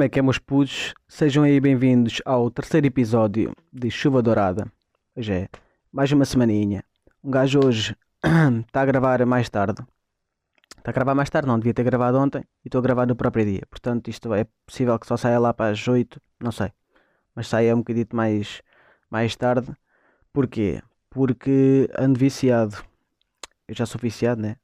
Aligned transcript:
Como 0.00 0.06
é 0.06 0.08
que 0.08 0.18
é, 0.18 0.22
meus 0.22 0.38
putos? 0.38 0.94
Sejam 1.06 1.44
aí 1.44 1.60
bem-vindos 1.60 2.22
ao 2.24 2.50
terceiro 2.50 2.86
episódio 2.86 3.54
de 3.70 3.90
Chuva 3.90 4.22
Dourada. 4.22 4.72
Hoje 5.14 5.30
é 5.30 5.48
mais 5.92 6.10
uma 6.10 6.24
semaninha. 6.24 6.82
Um 7.22 7.30
gajo 7.30 7.60
hoje 7.62 7.94
está 8.66 8.80
a 8.80 8.86
gravar 8.86 9.26
mais 9.26 9.50
tarde. 9.50 9.84
Está 10.78 10.90
a 10.90 10.94
gravar 10.94 11.14
mais 11.14 11.28
tarde, 11.28 11.46
não 11.46 11.58
devia 11.58 11.74
ter 11.74 11.84
gravado 11.84 12.16
ontem 12.16 12.40
e 12.64 12.68
estou 12.68 12.78
a 12.78 12.82
gravar 12.82 13.06
no 13.06 13.14
próprio 13.14 13.44
dia. 13.44 13.60
Portanto, 13.68 14.08
isto 14.08 14.32
é 14.32 14.46
possível 14.64 14.98
que 14.98 15.06
só 15.06 15.18
saia 15.18 15.38
lá 15.38 15.52
para 15.52 15.70
as 15.70 15.86
8, 15.86 16.18
não 16.40 16.50
sei. 16.50 16.72
Mas 17.34 17.48
saia 17.48 17.74
um 17.74 17.80
bocadito 17.80 18.16
mais, 18.16 18.62
mais 19.10 19.36
tarde. 19.36 19.70
Porquê? 20.32 20.82
Porque 21.10 21.90
ando 21.98 22.18
viciado. 22.18 22.82
Eu 23.68 23.74
já 23.74 23.84
sou 23.84 24.00
viciado, 24.00 24.40
né? 24.40 24.56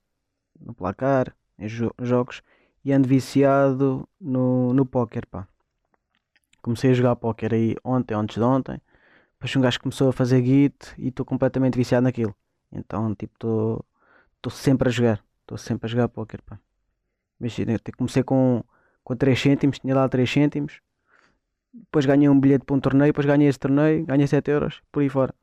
No 0.59 0.73
placar, 0.73 1.37
em 1.59 1.69
jo 1.69 1.93
jogos 2.01 2.41
e 2.87 2.93
ando 2.93 3.09
viciado 3.09 4.09
no, 4.21 4.73
no 4.73 4.87
póquer, 4.87 5.27
pá. 5.27 5.45
Comecei 6.63 6.93
a 6.93 6.95
jogar 6.95 7.17
póquer 7.17 7.53
aí 7.53 7.75
ontem, 7.83 8.15
antes 8.15 8.37
de 8.37 8.43
ontem. 8.43 8.81
Depois 9.33 9.57
um 9.57 9.61
gajo 9.61 9.81
começou 9.81 10.09
a 10.09 10.13
fazer 10.13 10.41
git 10.45 10.95
e 10.97 11.09
estou 11.09 11.27
completamente 11.27 11.77
viciado 11.77 12.05
naquilo. 12.05 12.33
Então, 12.71 13.13
tipo, 13.17 13.35
estou 14.37 14.53
sempre 14.53 14.89
a 14.89 14.93
jogar. 14.93 15.21
Estou 15.41 15.59
sempre 15.59 15.87
a 15.87 15.89
jogar 15.89 16.09
póquer, 16.09 16.41
pá. 16.43 16.61
Comecei 17.97 18.23
com, 18.23 18.63
com 19.03 19.17
3 19.17 19.37
cêntimos, 19.37 19.81
tinha 19.81 19.93
lá 19.93 20.09
3 20.09 20.31
cêntimos. 20.31 20.81
Depois 21.75 22.07
ganhei 22.07 22.29
um 22.29 22.39
bilhete 22.39 22.65
para 22.65 22.77
um 22.77 22.81
torneio, 22.81 23.13
depois 23.13 23.27
ganhei 23.27 23.49
esse 23.49 23.59
torneio, 23.59 24.07
ganhei 24.07 24.29
7 24.29 24.49
euros, 24.49 24.81
por 24.93 25.03
aí 25.03 25.09
fora. 25.09 25.35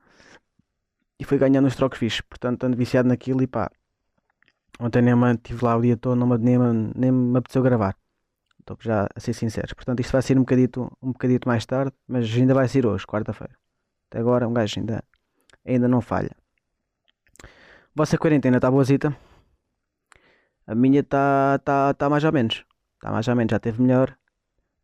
E 1.20 1.26
fui 1.26 1.38
ganhando 1.38 1.66
uns 1.66 1.76
trocos 1.76 2.00
fixos. 2.00 2.22
Portanto, 2.22 2.64
ando 2.64 2.78
viciado 2.78 3.10
naquilo 3.10 3.44
e 3.44 3.48
pá, 3.48 3.70
Ontem 4.80 5.02
nem 5.02 5.16
me 5.16 5.34
estive 5.34 5.64
lá 5.64 5.76
o 5.76 5.82
dia 5.82 5.96
todo, 5.98 6.16
não 6.16 6.28
me, 6.28 6.38
nem, 6.38 6.58
nem 6.96 7.12
me 7.12 7.38
apeteceu 7.38 7.62
gravar. 7.62 7.96
Estou 8.60 8.78
já 8.82 9.08
a 9.14 9.20
ser 9.20 9.34
sincero. 9.34 9.76
Portanto, 9.76 10.00
isto 10.00 10.12
vai 10.12 10.22
ser 10.22 10.38
um 10.38 10.42
bocadito, 10.42 10.92
um 11.02 11.12
bocadito 11.12 11.48
mais 11.48 11.66
tarde, 11.66 11.94
mas 12.08 12.34
ainda 12.34 12.54
vai 12.54 12.68
ser 12.68 12.86
hoje, 12.86 13.06
quarta-feira. 13.06 13.54
Até 14.10 14.20
agora 14.20 14.48
um 14.48 14.54
gajo 14.54 14.80
ainda, 14.80 15.04
ainda 15.66 15.88
não 15.88 16.02
falha. 16.02 16.32
Vossa 17.96 18.18
quarentena 18.18 18.58
está 18.58 18.72
boazita? 18.72 19.16
A 20.66 20.74
minha 20.74 21.02
está 21.02 21.60
tá, 21.60 21.94
tá 21.94 22.10
mais 22.10 22.24
ou 22.24 22.32
menos. 22.32 22.66
Está 22.96 23.12
mais 23.12 23.28
ou 23.28 23.36
menos, 23.36 23.52
já 23.52 23.60
teve 23.60 23.82
melhor. 23.82 24.16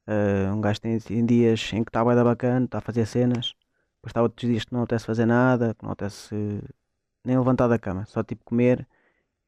Uh, 0.08 0.53
um 0.53 0.62
gajo 0.62 0.81
tem, 0.81 1.00
tem 1.00 1.26
dias 1.26 1.72
em 1.74 1.84
que 1.84 1.90
está 1.90 2.03
bem 2.03 2.16
bacana, 2.24 2.66
está 2.66 2.80
a 2.80 2.81
fazer 2.81 3.06
cenas. 3.06 3.56
Depois 3.96 4.12
está 4.12 4.22
outros 4.22 4.50
dias 4.50 4.66
que 4.66 4.74
não 4.74 4.81
apetece 4.81 5.06
fazer 5.06 5.26
nada, 5.26 5.74
que 5.74 5.84
não 5.84 5.92
apetece 5.92 6.36
nem 7.24 7.38
levantar 7.38 7.68
da 7.68 7.78
cama, 7.80 8.06
só 8.06 8.24
tipo 8.24 8.44
comer 8.46 8.88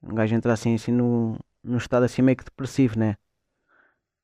um 0.04 0.16
gajo 0.16 0.36
entra 0.36 0.54
assim, 0.54 0.76
assim 0.76 0.92
no, 0.92 1.38
num 1.64 1.78
estado 1.78 2.04
assim 2.04 2.22
meio 2.22 2.38
que 2.38 2.46
depressivo, 2.46 2.98
né? 3.00 3.18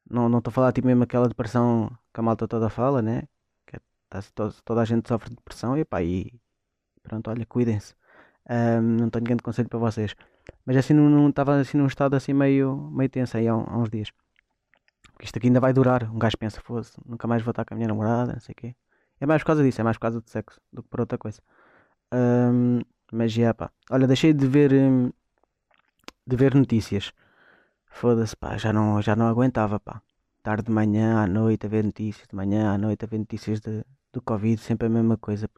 Não 0.10 0.38
estou 0.38 0.52
a 0.52 0.54
falar 0.54 0.72
tipo 0.72 0.88
mesmo 0.88 1.04
aquela 1.04 1.28
depressão 1.28 1.90
que 2.14 2.20
a 2.20 2.24
malta 2.24 2.48
toda 2.48 2.70
fala, 2.70 3.02
né? 3.02 3.24
Que 3.66 3.76
é, 3.78 3.80
tá, 4.10 4.22
toda, 4.34 4.54
toda 4.64 4.82
a 4.82 4.86
gente 4.86 5.08
sofre 5.08 5.30
de 5.30 5.36
depressão 5.36 5.78
e 5.78 5.84
pá, 5.86 6.02
e 6.02 6.34
pronto, 7.04 7.30
olha, 7.30 7.46
cuidem-se. 7.46 7.96
Um, 8.50 8.82
não 8.82 9.10
tenho 9.10 9.26
grande 9.26 9.44
conselho 9.44 9.70
para 9.70 9.80
vocês. 9.80 10.16
Mas 10.66 10.78
assim 10.78 10.94
não 10.94 11.30
estava 11.30 11.60
assim 11.60 11.78
num 11.78 11.88
estado 11.88 12.16
assim 12.16 12.34
meio, 12.34 12.76
meio 12.92 13.10
tenso 13.10 13.38
aí 13.38 13.48
há, 13.48 13.54
há, 13.54 13.78
uns 13.78 13.90
dias. 13.90 14.12
Porque 15.14 15.26
isto 15.26 15.38
aqui 15.38 15.48
ainda 15.48 15.60
vai 15.60 15.74
durar. 15.74 16.04
Um 16.12 16.20
gajo 16.20 16.38
pensa, 16.38 16.62
fosse, 16.62 16.98
nunca 17.06 17.28
mais 17.28 17.42
vou 17.44 17.52
estar 17.52 17.66
com 17.66 17.74
a 17.74 17.78
minha 17.78 17.88
namorada, 17.88 18.34
não 18.34 18.40
sei 18.40 18.54
o 18.54 18.56
quê. 18.56 18.76
É 19.20 19.26
mais 19.26 19.42
por 19.42 19.48
causa 19.48 19.64
disso, 19.64 19.82
é 19.82 19.84
mais 19.84 19.98
por 19.98 20.02
causa 20.02 20.22
do 20.22 20.30
sexo 20.30 20.62
do 20.72 20.84
que 20.84 20.90
por 20.90 21.02
outra 21.02 21.18
coisa. 21.18 21.42
Um, 22.14 22.82
mas 23.12 23.32
já 23.32 23.54
pá. 23.54 23.72
Olha, 23.90 24.08
deixei 24.08 24.34
de 24.34 24.48
ver. 24.48 24.74
Um, 24.74 25.12
de 26.28 26.36
ver 26.36 26.54
notícias. 26.56 27.14
Foda-se, 27.88 28.36
pá, 28.36 28.58
já 28.58 28.74
não, 28.74 29.02
já 29.02 29.16
não 29.16 29.28
aguentava, 29.28 29.80
pá. 29.80 30.02
Tarde 30.44 30.66
de 30.66 30.72
manhã, 30.72 31.24
à 31.24 31.28
noite 31.28 31.66
a 31.66 31.70
ver 31.70 31.84
notícias, 31.84 32.28
de 32.28 32.36
manhã 32.36 32.74
à 32.74 32.78
noite 32.78 33.06
a 33.06 33.08
ver 33.08 33.20
notícias 33.20 33.60
de, 33.62 33.84
do 34.14 34.22
Covid, 34.22 34.62
sempre 34.62 34.88
a 34.88 34.90
mesma 34.90 35.18
coisa. 35.18 35.50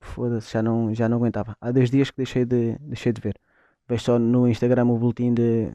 Foda-se, 0.00 0.52
já 0.52 0.62
não, 0.62 0.94
já 0.94 1.08
não 1.08 1.16
aguentava. 1.18 1.56
Há 1.60 1.72
dois 1.72 1.90
dias 1.90 2.10
que 2.10 2.18
deixei 2.18 2.44
de, 2.44 2.78
deixei 2.80 3.12
de 3.12 3.20
ver. 3.20 3.36
Vejo 3.88 4.04
só 4.04 4.18
no 4.18 4.48
Instagram 4.48 4.86
o 4.86 4.98
boletim 4.98 5.34
de, 5.34 5.72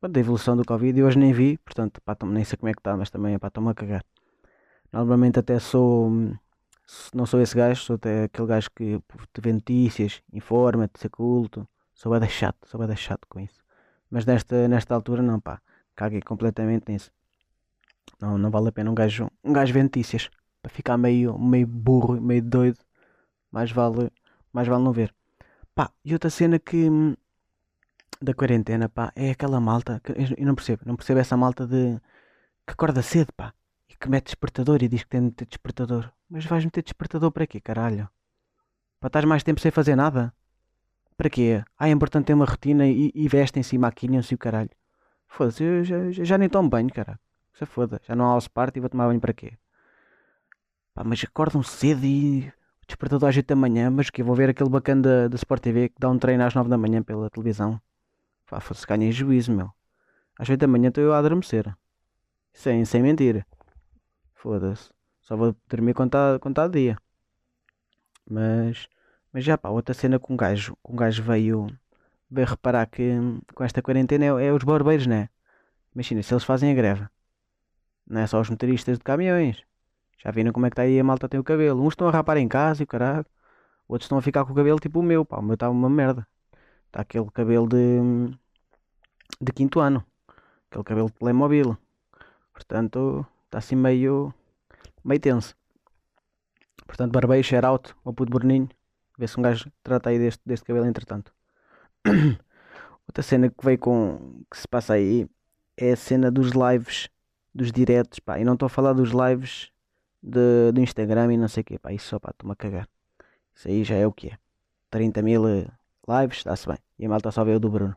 da 0.00 0.20
evolução 0.20 0.56
do 0.56 0.64
Covid 0.64 0.98
e 0.98 1.02
hoje 1.02 1.18
nem 1.18 1.32
vi, 1.32 1.58
portanto, 1.58 2.00
pá, 2.02 2.16
nem 2.24 2.44
sei 2.44 2.56
como 2.58 2.70
é 2.70 2.74
que 2.74 2.80
está, 2.80 2.96
mas 2.96 3.10
também, 3.10 3.38
pá, 3.38 3.48
estou-me 3.48 3.70
a 3.70 3.74
cagar. 3.74 4.04
Normalmente 4.92 5.38
até 5.38 5.58
sou, 5.58 6.10
não 7.14 7.26
sou 7.26 7.40
esse 7.40 7.56
gajo, 7.56 7.82
sou 7.82 7.96
até 7.96 8.24
aquele 8.24 8.48
gajo 8.48 8.70
que 8.74 9.00
te 9.32 9.40
vê 9.40 9.52
notícias, 9.52 10.22
informa-te, 10.32 11.00
ser 11.00 11.08
culto, 11.10 11.66
Sou 12.02 12.18
bem 12.18 12.28
chato, 12.28 12.66
sou 12.66 12.84
bem 12.84 12.96
chato 12.96 13.28
com 13.28 13.38
isso. 13.38 13.62
Mas 14.10 14.26
nesta, 14.26 14.66
nesta 14.66 14.92
altura 14.92 15.22
não, 15.22 15.38
pá. 15.38 15.62
Caguei 15.94 16.20
completamente 16.20 16.90
nisso. 16.90 17.12
Não, 18.20 18.36
não 18.36 18.50
vale 18.50 18.70
a 18.70 18.72
pena 18.72 18.90
um 18.90 18.94
gajo, 18.94 19.30
um 19.44 19.52
gajo 19.52 19.72
ver 19.72 19.84
notícias. 19.84 20.28
Para 20.60 20.72
ficar 20.72 20.98
meio, 20.98 21.38
meio 21.38 21.64
burro, 21.64 22.20
meio 22.20 22.42
doido. 22.42 22.80
Mais 23.52 23.70
vale, 23.70 24.10
mais 24.52 24.66
vale 24.66 24.82
não 24.82 24.92
ver. 24.92 25.14
Pá, 25.76 25.92
e 26.04 26.12
outra 26.12 26.28
cena 26.28 26.58
que 26.58 26.90
da 28.20 28.34
quarentena, 28.34 28.88
pá, 28.88 29.12
é 29.14 29.30
aquela 29.30 29.60
malta 29.60 30.00
que 30.02 30.10
eu 30.10 30.44
não 30.44 30.56
percebo, 30.56 30.82
não 30.84 30.96
percebo 30.96 31.20
essa 31.20 31.36
malta 31.36 31.68
de 31.68 32.00
que 32.66 32.72
acorda 32.72 33.00
cedo, 33.00 33.32
pá, 33.32 33.54
e 33.88 33.94
que 33.94 34.08
mete 34.08 34.24
despertador 34.24 34.82
e 34.82 34.88
diz 34.88 35.04
que 35.04 35.10
tem 35.10 35.28
de 35.28 35.34
ter 35.36 35.46
despertador. 35.46 36.10
Mas 36.28 36.44
vais 36.46 36.64
meter 36.64 36.82
despertador 36.82 37.30
para 37.30 37.46
quê, 37.46 37.60
caralho? 37.60 38.10
Para 38.98 39.06
estás 39.06 39.24
mais 39.24 39.44
tempo 39.44 39.60
sem 39.60 39.70
fazer 39.70 39.94
nada? 39.94 40.34
Para 41.22 41.30
quê? 41.30 41.62
Ah, 41.78 41.88
é 41.88 41.92
importante 41.92 42.24
ter 42.26 42.34
uma 42.34 42.44
rotina 42.44 42.84
e, 42.84 43.12
e 43.14 43.28
vestem-se 43.28 43.76
e 43.76 43.78
maquilham-se 43.78 44.34
e 44.34 44.36
o 44.36 44.38
caralho. 44.38 44.70
Foda-se, 45.28 45.62
eu 45.62 45.84
já, 45.84 46.10
já, 46.10 46.24
já 46.24 46.36
nem 46.36 46.48
tomo 46.48 46.68
banho, 46.68 46.92
cara. 46.92 47.16
Se 47.54 47.64
foda, 47.64 48.00
já 48.02 48.16
não 48.16 48.24
há 48.24 48.30
house 48.30 48.48
party 48.48 48.78
e 48.78 48.80
vou 48.80 48.90
tomar 48.90 49.06
banho 49.06 49.20
para 49.20 49.32
quê? 49.32 49.52
Pá, 50.92 51.04
mas 51.04 51.22
acordam 51.22 51.62
cedo 51.62 52.04
e 52.04 52.52
despertador 52.88 53.28
às 53.28 53.36
8 53.36 53.46
da 53.46 53.54
manhã, 53.54 53.88
mas 53.88 54.10
que 54.10 54.20
vou 54.20 54.34
ver 54.34 54.50
aquele 54.50 54.68
bacana 54.68 55.02
da, 55.02 55.28
da 55.28 55.36
Sport 55.36 55.62
TV 55.62 55.90
que 55.90 55.94
dá 55.96 56.10
um 56.10 56.18
treino 56.18 56.42
às 56.42 56.56
9 56.56 56.68
da 56.68 56.76
manhã 56.76 57.00
pela 57.04 57.30
televisão. 57.30 57.80
Pá, 58.50 58.58
foda-se, 58.58 58.84
ganhei 58.84 59.12
juízo, 59.12 59.52
meu. 59.52 59.70
Às 60.36 60.48
8 60.48 60.58
da 60.58 60.66
manhã 60.66 60.88
estou 60.88 61.04
eu 61.04 61.14
a 61.14 61.18
adormecer. 61.18 61.72
Sem, 62.52 62.84
sem 62.84 63.00
mentira. 63.00 63.46
Foda-se. 64.34 64.90
Só 65.20 65.36
vou 65.36 65.54
dormir 65.68 65.94
quando 65.94 66.08
está 66.08 66.36
tá 66.52 66.66
dia. 66.66 66.98
Mas 68.28 68.88
mas 69.32 69.44
já 69.44 69.56
pá, 69.58 69.70
outra 69.70 69.94
cena 69.94 70.18
com 70.18 70.34
um 70.34 70.36
gajo, 70.36 70.76
com 70.82 70.92
um 70.94 70.96
gajo 70.96 71.22
veio, 71.22 71.66
veio 72.30 72.46
reparar 72.46 72.86
que 72.86 73.12
com 73.54 73.64
esta 73.64 73.82
quarentena 73.82 74.24
é, 74.24 74.46
é 74.46 74.52
os 74.52 74.64
barbeiros, 74.64 75.06
né? 75.06 75.28
Imagina, 75.94 76.22
se 76.22 76.32
eles 76.34 76.44
fazem 76.44 76.70
a 76.72 76.74
greve, 76.74 77.06
não 78.06 78.20
é 78.20 78.26
só 78.26 78.40
os 78.40 78.50
motoristas 78.50 78.98
de 78.98 79.04
caminhões. 79.04 79.62
Já 80.18 80.30
viram 80.30 80.52
como 80.52 80.66
é 80.66 80.70
que 80.70 80.74
está 80.74 80.82
aí 80.82 80.98
a 81.00 81.04
malta 81.04 81.28
tem 81.28 81.40
o 81.40 81.44
cabelo. 81.44 81.82
Uns 81.82 81.94
estão 81.94 82.08
a 82.08 82.10
rapar 82.10 82.36
em 82.36 82.48
casa 82.48 82.82
e 82.82 82.84
o 82.84 82.86
caralho. 82.86 83.26
Outros 83.88 84.06
estão 84.06 84.18
a 84.18 84.22
ficar 84.22 84.44
com 84.44 84.52
o 84.52 84.54
cabelo 84.54 84.78
tipo 84.78 85.00
o 85.00 85.02
meu, 85.02 85.24
pá. 85.24 85.38
O 85.38 85.42
meu 85.42 85.54
está 85.54 85.68
uma 85.68 85.90
merda. 85.90 86.26
Está 86.86 87.00
aquele 87.02 87.30
cabelo 87.30 87.66
de, 87.68 88.36
de 89.40 89.52
quinto 89.52 89.80
ano. 89.80 90.04
Aquele 90.70 90.84
cabelo 90.84 91.08
de 91.08 91.14
Playmobil. 91.14 91.76
Portanto, 92.52 93.26
está 93.46 93.58
assim 93.58 93.76
meio, 93.76 94.32
meio 95.04 95.20
tenso. 95.20 95.56
Portanto, 96.86 97.12
barbeiro, 97.12 97.44
share 97.44 97.66
out, 97.66 97.94
ou 98.04 98.12
puto 98.12 98.30
burninho. 98.30 98.68
Vê 99.18 99.26
se 99.26 99.38
um 99.38 99.42
gajo 99.42 99.70
trata 99.82 100.10
aí 100.10 100.18
deste, 100.18 100.40
deste 100.44 100.64
cabelo 100.64 100.86
entretanto. 100.86 101.32
Outra 103.06 103.22
cena 103.22 103.50
que 103.50 103.64
veio 103.64 103.78
com. 103.78 104.42
que 104.50 104.58
se 104.58 104.66
passa 104.68 104.94
aí 104.94 105.28
é 105.76 105.92
a 105.92 105.96
cena 105.96 106.30
dos 106.30 106.50
lives, 106.52 107.08
dos 107.54 107.70
diretos, 107.72 108.18
pá. 108.18 108.38
E 108.38 108.44
não 108.44 108.54
estou 108.54 108.66
a 108.66 108.70
falar 108.70 108.92
dos 108.92 109.10
lives 109.10 109.70
do 110.22 110.80
Instagram 110.80 111.32
e 111.34 111.36
não 111.36 111.48
sei 111.48 111.62
o 111.62 111.64
que, 111.64 111.78
pá. 111.78 111.92
Isso 111.92 112.06
só, 112.06 112.18
pá, 112.18 112.30
estou-me 112.30 112.52
a 112.52 112.56
cagar. 112.56 112.88
Isso 113.54 113.68
aí 113.68 113.84
já 113.84 113.96
é 113.96 114.06
o 114.06 114.12
que 114.12 114.28
é. 114.28 114.38
30 114.90 115.22
mil 115.22 115.48
eh, 115.48 115.66
lives, 116.08 116.38
está-se 116.38 116.66
bem. 116.66 116.78
E 116.98 117.06
a 117.06 117.08
malta 117.08 117.30
só 117.30 117.44
vê 117.44 117.54
o 117.54 117.60
do 117.60 117.70
Bruno. 117.70 117.96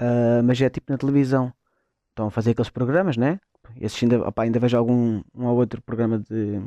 Uh, 0.00 0.42
mas 0.44 0.60
é 0.60 0.68
tipo 0.68 0.90
na 0.90 0.98
televisão. 0.98 1.52
Estão 2.10 2.26
a 2.26 2.30
fazer 2.30 2.52
aqueles 2.52 2.70
programas, 2.70 3.16
né? 3.16 3.40
Esses 3.80 4.02
ainda, 4.02 4.28
opá, 4.28 4.42
ainda 4.42 4.58
vejo 4.58 4.76
algum 4.76 5.22
um 5.34 5.46
ou 5.46 5.56
outro 5.56 5.82
programa 5.82 6.18
de. 6.18 6.60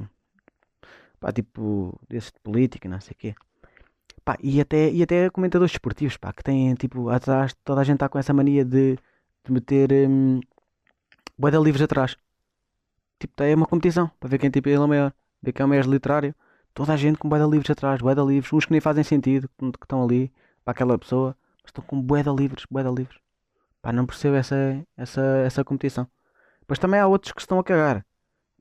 pá, 1.20 1.32
tipo. 1.32 2.00
desse 2.08 2.32
de 2.34 2.40
política, 2.42 2.88
não 2.88 3.00
sei 3.02 3.14
o 3.14 3.18
quê. 3.18 3.36
Pá, 4.28 4.38
e 4.44 4.60
até, 4.60 4.92
e 4.92 5.02
até 5.02 5.30
comentadores 5.30 5.72
esportivos, 5.72 6.18
pá, 6.18 6.34
que 6.34 6.44
têm, 6.44 6.76
tipo, 6.76 7.08
atrás, 7.08 7.56
toda 7.64 7.80
a 7.80 7.84
gente 7.86 7.94
está 7.96 8.10
com 8.10 8.20
essa 8.20 8.34
mania 8.34 8.66
de, 8.66 8.98
de 9.46 9.52
meter 9.54 9.90
um, 10.10 10.42
boeda 11.38 11.58
livros 11.58 11.82
atrás. 11.82 12.18
Tipo, 13.18 13.42
é 13.42 13.56
uma 13.56 13.66
competição, 13.66 14.12
para 14.20 14.28
ver 14.28 14.38
quem 14.38 14.50
tipo, 14.50 14.68
ele 14.68 14.76
é 14.76 14.80
o 14.82 14.86
maior, 14.86 15.14
ver 15.42 15.54
quem 15.54 15.64
é 15.64 15.66
o 15.66 15.70
maior 15.70 15.86
literário. 15.86 16.36
Toda 16.74 16.92
a 16.92 16.98
gente 16.98 17.18
com 17.18 17.30
boeda 17.30 17.46
livros 17.46 17.70
atrás, 17.70 18.02
boeda 18.02 18.22
livros, 18.22 18.52
uns 18.52 18.66
que 18.66 18.72
nem 18.74 18.82
fazem 18.82 19.02
sentido, 19.02 19.48
que, 19.58 19.72
que 19.72 19.86
estão 19.86 20.04
ali, 20.04 20.30
para 20.66 20.74
aquela 20.74 20.98
pessoa, 20.98 21.34
mas 21.64 21.70
estão 21.70 21.86
com 21.86 22.02
boeda 22.02 22.30
livros, 22.30 22.66
boeda 22.70 22.90
livros. 22.90 23.22
Pá, 23.82 23.94
não 23.94 24.06
percebo 24.06 24.36
essa, 24.36 24.86
essa, 24.98 25.22
essa 25.46 25.64
competição. 25.64 26.06
Depois 26.60 26.80
também 26.80 27.00
há 27.00 27.08
outros 27.08 27.32
que 27.32 27.40
estão 27.40 27.60
a 27.60 27.64
cagar. 27.64 28.06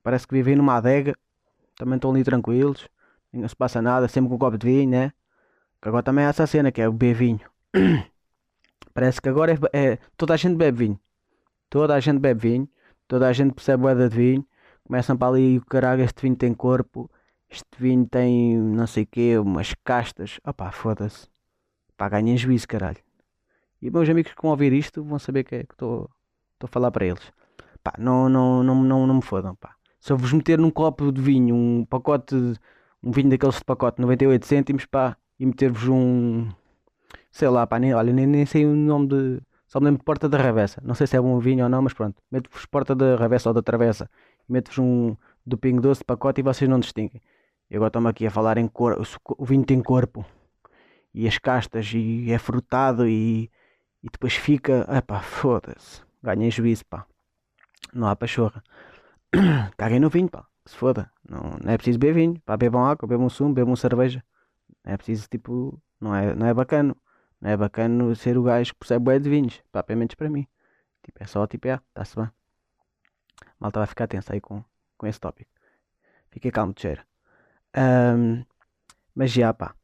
Parece 0.01 0.29
que 0.29 0.35
vivem 0.35 0.55
numa 0.55 0.77
adega, 0.77 1.17
também 1.75 1.97
estão 1.97 2.13
ali 2.13 2.23
tranquilos, 2.23 2.89
não 3.33 3.49
se 3.49 3.57
passa 3.57 3.83
nada, 3.83 4.07
sempre 4.07 4.29
com 4.29 4.37
um 4.37 4.39
copo 4.39 4.57
de 4.57 4.65
vinho, 4.65 4.91
né? 4.91 5.13
Que 5.81 5.89
agora 5.89 6.03
também 6.03 6.25
há 6.25 6.29
essa 6.29 6.47
cena 6.47 6.73
que 6.73 6.81
é 6.81 6.89
o 6.89 6.93
beber 6.93 7.15
vinho. 7.15 7.41
Parece 8.95 9.21
que 9.21 9.29
agora 9.29 9.53
é, 9.73 9.93
é, 9.93 9.99
toda 10.17 10.35
a 10.35 10.37
gente 10.37 10.57
bebe 10.57 10.79
vinho. 10.79 11.01
Toda 11.69 11.95
a 11.95 12.01
gente 12.01 12.19
bebe 12.19 12.41
vinho. 12.49 12.69
toda 13.09 13.29
a 13.29 13.33
gente 13.33 13.55
percebe 13.55 13.87
o 13.87 13.95
de 13.95 14.09
vinho, 14.09 14.47
começam 14.85 15.17
para 15.17 15.29
ali, 15.29 15.59
o 15.59 15.65
caralho, 15.65 16.03
este 16.03 16.23
vinho 16.23 16.37
tem 16.37 16.53
corpo, 16.55 17.11
este 17.49 17.67
vinho 17.79 18.07
tem 18.07 18.57
não 18.59 18.87
sei 18.87 19.05
o 19.05 19.07
quê, 19.07 19.39
umas 19.39 19.75
castas, 19.85 20.41
opá, 20.45 20.71
foda-se, 20.73 21.29
pá, 21.97 22.09
ganhem 22.09 22.37
juízo, 22.37 22.67
caralho. 22.69 22.99
E 23.81 23.91
meus 23.91 24.09
amigos 24.09 24.33
que 24.33 24.43
vão 24.43 24.51
ouvir 24.51 24.73
isto 24.73 25.05
vão 25.05 25.19
saber 25.19 25.45
que 25.45 25.55
é 25.57 25.65
que 25.65 25.75
estou 25.75 26.11
a 26.63 26.67
falar 26.67 26.91
para 26.91 27.07
eles. 27.07 27.33
Pá, 27.83 27.93
não, 27.99 28.29
não, 28.29 28.63
não, 28.63 28.83
não, 28.83 29.07
não 29.07 29.15
me 29.17 29.23
fodam, 29.23 29.55
pá. 29.55 29.75
Se 30.01 30.13
eu 30.13 30.17
vos 30.17 30.33
meter 30.33 30.59
num 30.59 30.71
copo 30.71 31.13
de 31.13 31.21
vinho, 31.21 31.55
um 31.55 31.85
pacote, 31.85 32.35
um 33.03 33.11
vinho 33.13 33.31
daqueles 33.31 33.57
de 33.57 33.65
pacote 33.65 34.01
98 34.01 34.47
cêntimos, 34.47 34.87
pá, 34.87 35.17
e 35.39 35.47
meter-vos 35.47 35.89
um, 35.89 36.49
sei 37.31 37.49
lá, 37.49 37.67
pá, 37.67 37.79
nem, 37.79 37.95
olha, 37.95 38.13
nem, 38.13 38.27
nem 38.27 38.47
sei 38.47 38.65
o 38.67 38.75
nome 38.75 39.09
de, 39.09 39.43
só 39.67 39.81
me 39.81 39.87
lembro 39.87 39.99
de 39.99 40.05
Porta 40.05 40.29
da 40.29 40.39
Ravessa. 40.39 40.81
Não 40.85 40.95
sei 40.95 41.07
se 41.07 41.17
é 41.17 41.21
bom 41.21 41.39
vinho 41.39 41.65
ou 41.65 41.69
não, 41.69 41.83
mas 41.83 41.93
pronto. 41.93 42.23
Meto-vos 42.31 42.65
Porta 42.67 42.95
da 42.95 43.17
Ravessa 43.17 43.51
ou 43.51 43.55
da 43.55 43.63
Travessa. 43.63 44.09
Meto-vos 44.49 44.79
um 44.79 45.17
do 45.45 45.59
Pingo 45.59 45.81
Doce 45.83 46.01
de 46.01 46.05
pacote 46.05 46.41
e 46.41 46.43
vocês 46.43 46.71
não 46.71 46.79
distinguem. 46.79 47.21
E 47.69 47.77
agora 47.77 47.89
estamos 47.89 48.09
aqui 48.09 48.27
a 48.27 48.31
falar 48.31 48.59
em 48.59 48.69
cor. 48.69 48.97
O 49.37 49.45
vinho 49.45 49.65
tem 49.65 49.83
corpo. 49.83 50.25
E 51.13 51.27
as 51.27 51.37
castas. 51.39 51.93
E 51.93 52.31
é 52.31 52.39
frutado. 52.39 53.09
E, 53.09 53.51
e 54.03 54.09
depois 54.11 54.35
fica. 54.35 54.87
Epá, 54.97 55.21
foda-se. 55.21 56.01
Ganhei 56.23 56.51
juízo, 56.51 56.87
pá. 56.87 57.05
Não 57.93 58.07
há 58.07 58.15
pachorra. 58.15 58.63
Caguem 59.77 59.99
no 59.99 60.09
vinho, 60.09 60.31
pá. 60.31 60.47
Se 60.65 60.77
foda. 60.77 61.11
Não, 61.29 61.59
não 61.63 61.73
é 61.73 61.77
preciso 61.77 61.99
beber 61.99 62.15
vinho. 62.15 62.41
Pá, 62.47 62.57
bebam 62.57 62.85
água, 62.85 63.09
bebam 63.09 63.29
sumo, 63.29 63.53
bebam 63.53 63.75
cerveja. 63.75 64.23
Não 64.87 64.95
é 64.95 64.97
preciso, 64.97 65.29
tipo. 65.29 65.83
Não 66.01 66.15
é, 66.15 66.35
não 66.35 66.47
é 66.47 66.55
bacana. 66.55 66.97
Não 67.41 67.51
é 67.51 67.57
bacana 67.57 68.15
ser 68.15 68.39
o 68.39 68.43
gajo 68.45 68.73
que 68.73 68.79
percebe 68.79 69.05
bué 69.05 69.19
de 69.19 69.29
vinhos. 69.29 69.61
Pá, 69.73 69.83
pelo 69.83 69.99
menos 69.99 70.15
para 70.15 70.31
mim. 70.31 70.47
Tipo, 71.03 71.23
é 71.23 71.27
só 71.27 71.47
tipo, 71.47 71.69
é, 71.69 71.75
está-se 71.75 72.17
bem. 72.17 72.31
Malta 73.59 73.81
vai 73.81 73.87
ficar 73.87 74.07
tensa 74.07 74.33
aí 74.33 74.41
com, 74.41 74.65
com 74.97 75.07
esse 75.07 75.21
tópico. 75.21 75.51
Fiquei 76.31 76.51
calmo, 76.51 76.75
cheira. 76.77 77.07
Um, 77.77 78.45
mas 79.15 79.33
já, 79.33 79.53
pá. 79.53 79.75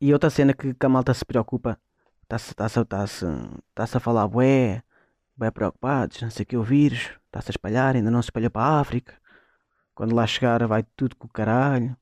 E 0.00 0.12
outra 0.12 0.30
cena 0.30 0.52
que, 0.54 0.74
que 0.74 0.86
a 0.86 0.88
malta 0.88 1.14
se 1.14 1.24
preocupa. 1.24 1.80
Está-se 2.22 2.54
tá 2.54 2.68
-se, 2.68 2.84
tá 2.84 3.06
-se, 3.06 3.26
tá 3.74 3.86
-se 3.86 3.96
a 3.96 4.00
falar, 4.00 4.28
bué, 4.28 4.82
bué 5.36 5.50
preocupados, 5.50 6.20
não 6.22 6.30
sei 6.30 6.44
que, 6.44 6.56
o 6.56 6.62
vírus. 6.62 7.10
Está-se 7.26 7.50
a 7.50 7.52
espalhar, 7.52 7.96
ainda 7.96 8.10
não 8.10 8.22
se 8.22 8.26
espalhou 8.26 8.50
para 8.50 8.62
a 8.62 8.80
África. 8.80 9.14
Quando 9.94 10.14
lá 10.14 10.26
chegar 10.26 10.66
vai 10.66 10.82
tudo 10.96 11.16
com 11.16 11.26
o 11.26 11.30
caralho. 11.30 11.96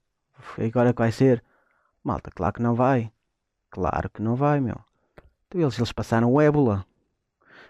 Agora 0.59 0.93
que 0.93 0.99
vai 0.99 1.13
ser? 1.13 1.43
Malta, 2.07 2.31
claro 2.31 2.53
que 2.53 2.63
não 2.63 2.73
vai. 2.73 3.11
Claro 3.69 4.09
que 4.09 4.23
não 4.23 4.37
vai, 4.37 4.61
meu. 4.61 4.79
Então 5.49 5.61
eles, 5.61 5.77
eles 5.77 5.91
passaram 5.91 6.33
o 6.33 6.41
ébola. 6.41 6.87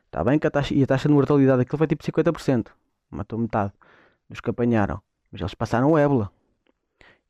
Está 0.05 0.23
bem 0.23 0.39
que 0.39 0.47
a 0.47 0.51
taxa, 0.51 0.75
e 0.75 0.83
a 0.83 0.87
taxa 0.87 1.09
de 1.09 1.15
mortalidade 1.15 1.57
daquilo 1.57 1.79
foi 1.79 1.87
tipo 1.87 2.05
50%. 2.05 2.67
Matou 3.11 3.39
metade 3.39 3.73
dos 4.29 4.39
que 4.41 4.51
apanharam. 4.51 5.01
Mas 5.33 5.41
eles 5.41 5.55
passaram 5.55 5.91
o 5.91 5.97
ébola. 5.97 6.31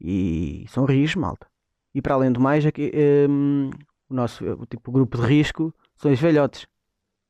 E 0.01 0.67
são 0.69 0.85
rios, 0.85 1.15
malta. 1.15 1.47
E 1.95 2.03
para 2.03 2.15
além 2.15 2.33
do 2.33 2.41
mais, 2.41 2.67
aqui, 2.67 2.91
um, 3.31 3.71
o 4.11 4.15
nosso 4.15 4.45
o 4.45 4.67
tipo 4.67 4.91
grupo 4.91 5.17
de 5.17 5.27
risco 5.29 5.73
são 5.95 6.11
os 6.11 6.19
velhotes. 6.19 6.67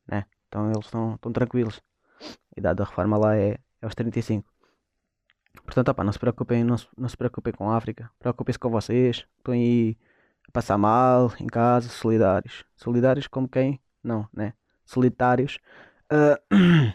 Né? 0.09 0.25
Então 0.49 0.71
eles 0.71 0.87
estão, 0.87 1.17
estão 1.17 1.33
tranquilos. 1.33 1.83
A 2.57 2.61
idade 2.61 2.79
da 2.79 2.85
reforma 2.85 3.19
lá 3.19 3.37
é, 3.37 3.59
é 3.83 3.85
aos 3.85 3.95
35. 3.95 4.51
Portanto, 5.65 5.89
opa, 5.89 6.05
não 6.05 6.13
se 6.13 6.19
preocupem, 6.19 6.65
não 6.65 6.79
se, 6.79 6.87
não 6.97 7.09
se 7.09 7.17
preocupem 7.17 7.53
com 7.53 7.71
a 7.71 7.77
África. 7.77 8.11
Preocupem-se 8.19 8.59
com 8.59 8.71
vocês. 8.71 9.27
Estão 9.39 9.55
aí 9.55 9.97
a 10.49 10.53
passar 10.53 10.79
mal 10.79 11.33
em 11.41 11.47
casa, 11.47 11.89
solidários. 11.89 12.65
Solidários 12.77 13.27
como 13.27 13.49
quem? 13.49 13.81
Não, 14.03 14.29
né? 14.33 14.53
Solitários. 14.85 15.59
Uh, 16.13 16.93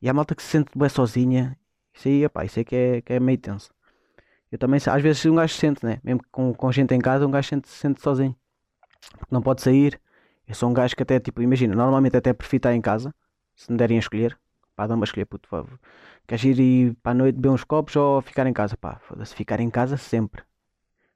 e 0.00 0.08
a 0.08 0.14
malta 0.14 0.34
que 0.34 0.42
se 0.42 0.48
sente 0.48 0.70
bem 0.76 0.88
sozinha. 0.88 1.58
Isso 1.94 2.08
aí, 2.08 2.26
opa, 2.26 2.44
isso 2.44 2.58
aí 2.58 2.64
que 2.64 2.76
é, 2.76 3.02
que 3.02 3.12
é 3.12 3.20
meio 3.20 3.38
tenso. 3.38 3.72
Eu 4.50 4.58
também, 4.58 4.78
às 4.84 5.02
vezes, 5.02 5.24
um 5.26 5.34
gajo 5.34 5.54
se 5.54 5.60
sente, 5.60 5.84
né? 5.84 5.98
Mesmo 6.04 6.20
com, 6.30 6.52
com 6.54 6.70
gente 6.70 6.94
em 6.94 7.00
casa, 7.00 7.26
um 7.26 7.30
gajo 7.30 7.48
sente, 7.48 7.68
se 7.68 7.76
sente 7.76 8.02
sozinho. 8.02 8.36
Porque 9.18 9.34
não 9.34 9.42
pode 9.42 9.62
sair. 9.62 10.00
Eu 10.46 10.54
sou 10.54 10.68
um 10.68 10.74
gajo 10.74 10.94
que 10.94 11.02
até, 11.02 11.18
tipo, 11.18 11.40
imagina, 11.42 11.74
normalmente 11.74 12.16
até 12.16 12.32
prefiro 12.32 12.58
estar 12.58 12.74
em 12.74 12.80
casa. 12.80 13.14
Se 13.56 13.70
me 13.70 13.78
derem 13.78 13.96
a 13.96 14.00
escolher. 14.00 14.38
Pá, 14.74 14.86
dá-me 14.86 15.02
a 15.02 15.04
escolher, 15.04 15.26
puto, 15.26 15.48
favor. 15.48 15.78
Queres 16.26 16.44
ir, 16.44 16.58
ir 16.60 16.94
para 17.02 17.12
a 17.12 17.14
noite 17.14 17.36
beber 17.36 17.50
uns 17.50 17.64
copos 17.64 17.94
ou 17.96 18.20
ficar 18.22 18.46
em 18.46 18.52
casa? 18.52 18.76
Pá, 18.76 18.98
foda-se, 19.00 19.34
ficar 19.34 19.60
em 19.60 19.70
casa 19.70 19.96
sempre. 19.96 20.42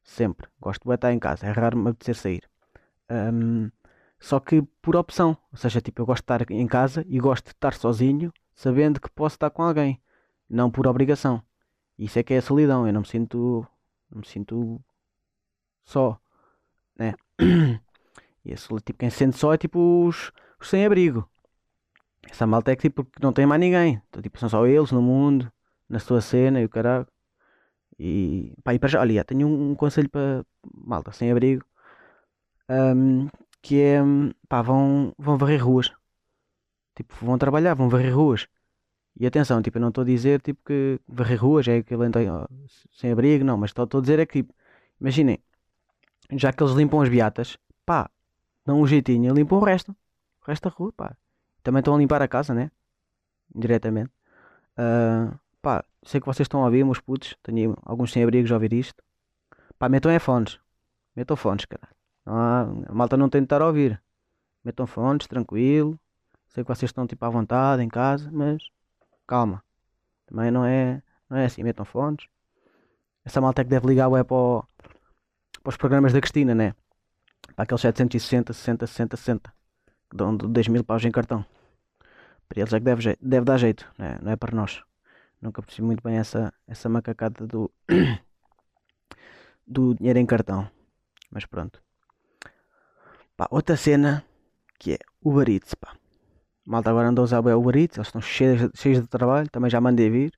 Sempre. 0.04 0.48
Gosto 0.60 0.88
de 0.88 0.94
estar 0.94 1.12
em 1.12 1.18
casa. 1.18 1.46
É 1.46 1.50
raro 1.50 1.76
me 1.78 1.90
apetecer 1.90 2.14
sair. 2.16 2.50
Um, 3.10 3.70
só 4.20 4.40
que 4.40 4.62
por 4.82 4.96
opção. 4.96 5.36
Ou 5.52 5.58
seja, 5.58 5.80
tipo, 5.80 6.02
eu 6.02 6.06
gosto 6.06 6.22
de 6.22 6.24
estar 6.24 6.50
em 6.50 6.66
casa 6.66 7.04
e 7.08 7.18
gosto 7.18 7.46
de 7.46 7.52
estar 7.52 7.74
sozinho, 7.74 8.32
sabendo 8.54 9.00
que 9.00 9.10
posso 9.10 9.36
estar 9.36 9.50
com 9.50 9.62
alguém. 9.62 10.00
Não 10.48 10.70
por 10.70 10.86
obrigação. 10.86 11.42
Isso 11.98 12.18
é 12.18 12.22
que 12.22 12.34
é 12.34 12.38
a 12.38 12.42
solidão. 12.42 12.86
Eu 12.86 12.92
não 12.92 13.00
me 13.00 13.06
sinto. 13.08 13.66
Não 14.10 14.20
me 14.20 14.26
sinto 14.26 14.80
só. 15.84 16.20
Né? 16.98 17.14
E 18.44 18.52
esse, 18.52 18.68
tipo, 18.68 19.00
quem 19.00 19.10
se 19.10 19.16
sente 19.16 19.36
só 19.36 19.52
é 19.52 19.58
tipo 19.58 20.06
os, 20.06 20.30
os 20.60 20.68
sem-abrigo. 20.68 21.28
Essa 22.31 22.46
malta 22.46 22.73
é 22.73 22.76
que 22.76 22.82
tipo, 22.82 23.06
não 23.20 23.32
tem 23.32 23.46
mais 23.46 23.61
ninguém. 23.61 24.02
Então, 24.08 24.23
tipo, 24.23 24.38
são 24.38 24.49
só 24.49 24.67
eles 24.67 24.90
no 24.93 25.02
mundo, 25.02 25.50
na 25.88 25.99
sua 25.99 26.20
cena 26.20 26.61
e 26.61 26.64
o 26.64 26.69
caralho. 26.69 27.06
E, 27.99 28.55
pá, 28.62 28.75
e 28.75 28.78
para 28.78 28.88
já, 28.88 29.00
olha, 29.00 29.25
tenho 29.25 29.46
um, 29.49 29.73
um 29.73 29.75
conselho 29.75 30.08
para 30.11 30.44
malta 30.75 31.12
sem 31.12 31.31
abrigo. 31.31 31.64
Um, 32.69 33.28
que 33.62 33.81
é, 33.81 34.00
pá, 34.49 34.62
vão, 34.62 35.14
vão 35.19 35.37
varrer 35.38 35.64
ruas. 35.64 35.93
Tipo, 36.94 37.14
vão 37.25 37.38
trabalhar, 37.38 37.75
vão 37.75 37.88
varrer 37.88 38.14
ruas. 38.14 38.46
E 39.19 39.26
atenção, 39.26 39.62
tipo, 39.62 39.78
eu 39.78 39.82
não 39.82 39.88
estou 39.88 40.02
a 40.02 40.06
dizer 40.06 40.40
tipo, 40.43 40.61
que 40.64 41.00
varrer 41.08 41.40
ruas 41.43 41.67
é 41.69 41.78
aquele 41.78 42.05
sem 42.93 43.12
abrigo, 43.12 43.44
não, 43.44 43.56
mas 43.56 43.70
estou 43.70 43.99
a 43.99 44.00
dizer 44.02 44.19
é 44.19 44.26
que, 44.26 44.46
imaginem, 45.00 45.38
já 46.32 46.52
que 46.52 46.62
eles 46.62 46.75
limpam 46.75 47.00
as 47.02 47.08
beatas, 47.08 47.58
pá, 47.87 48.11
dão 48.64 48.81
um 48.81 48.87
jeitinho, 48.87 49.34
limpam 49.34 49.58
o 49.58 49.64
resto. 49.64 49.93
O 50.43 50.46
resto 50.46 50.69
da 50.69 50.75
rua, 50.75 50.93
pá. 50.93 51.17
Também 51.66 51.80
estão 51.80 51.96
a 51.96 51.98
limpar 51.98 52.22
a 52.22 52.28
casa, 52.28 52.54
né? 52.54 52.70
Indiretamente. 53.52 54.12
Uh, 54.78 55.36
pá, 55.60 55.84
sei 56.04 56.20
que 56.20 56.26
vocês 56.26 56.44
estão 56.44 56.62
a 56.62 56.66
ouvir, 56.66 56.84
meus 56.84 57.00
putos. 57.00 57.36
Tenho 57.42 57.76
alguns 57.82 58.12
sem-abrigos 58.12 58.52
a 58.52 58.54
ouvir 58.54 58.72
isto. 58.72 59.02
Pá, 59.76 59.88
metam 59.88 60.12
é 60.12 60.20
fones. 60.20 60.61
Metam 61.16 61.37
fones, 61.37 61.64
cara. 61.64 61.88
A 62.25 62.92
malta 62.92 63.16
não 63.16 63.28
tem 63.28 63.40
de 63.40 63.46
estar 63.46 63.61
a 63.61 63.66
ouvir. 63.66 64.00
Metam 64.64 64.87
fones, 64.87 65.26
tranquilo. 65.26 65.99
Sei 66.46 66.62
que 66.62 66.68
vocês 66.68 66.88
estão 66.88 67.04
tipo 67.04 67.25
à 67.25 67.28
vontade 67.28 67.82
em 67.82 67.88
casa, 67.88 68.30
mas 68.32 68.62
calma. 69.26 69.61
Também 70.25 70.52
não 70.52 70.64
é, 70.64 71.02
não 71.28 71.37
é 71.37 71.46
assim. 71.46 71.64
Metam 71.64 71.85
fones. 71.85 72.28
Essa 73.25 73.40
malta 73.40 73.62
é 73.62 73.64
que 73.64 73.70
deve 73.70 73.88
ligar 73.88 74.06
o 74.06 74.25
para, 74.25 74.37
o, 74.37 74.64
para 75.64 75.70
os 75.70 75.76
programas 75.76 76.12
da 76.12 76.20
Cristina, 76.20 76.54
né? 76.54 76.76
Para 77.56 77.64
aqueles 77.64 77.80
760, 77.80 78.52
60, 78.52 78.87
60, 78.87 79.16
60. 79.16 79.52
Que 80.08 80.16
dão 80.16 80.37
10 80.37 80.68
mil 80.68 80.85
paus 80.85 81.04
em 81.04 81.11
cartão. 81.11 81.44
Para 82.48 82.60
eles 82.60 82.72
é 82.72 82.78
que 82.78 82.84
deve, 82.84 83.16
deve 83.20 83.44
dar 83.44 83.58
jeito, 83.58 83.90
né? 83.98 84.18
não 84.22 84.32
é 84.32 84.36
para 84.36 84.54
nós. 84.54 84.82
Nunca 85.40 85.62
percebi 85.62 85.86
muito 85.86 86.02
bem 86.02 86.16
essa, 86.16 86.52
essa 86.66 86.88
macacada 86.88 87.46
do, 87.46 87.70
do 89.66 89.94
dinheiro 89.94 90.18
em 90.18 90.26
cartão. 90.26 90.68
Mas 91.30 91.44
pronto. 91.44 91.82
Pá, 93.36 93.46
outra 93.50 93.76
cena 93.76 94.24
que 94.78 94.94
é 94.94 94.98
Uber 95.22 95.48
Eats, 95.48 95.74
pá. 95.74 95.94
Malta 96.66 96.90
agora 96.90 97.08
andou 97.08 97.22
a 97.22 97.24
usar 97.24 97.40
o 97.40 97.58
Uber 97.58 97.76
Eats, 97.76 97.96
eles 97.96 98.08
estão 98.08 98.20
cheios, 98.20 98.70
cheios 98.74 99.00
de 99.00 99.06
trabalho, 99.06 99.48
também 99.50 99.70
já 99.70 99.80
mandei 99.80 100.10
vir. 100.10 100.32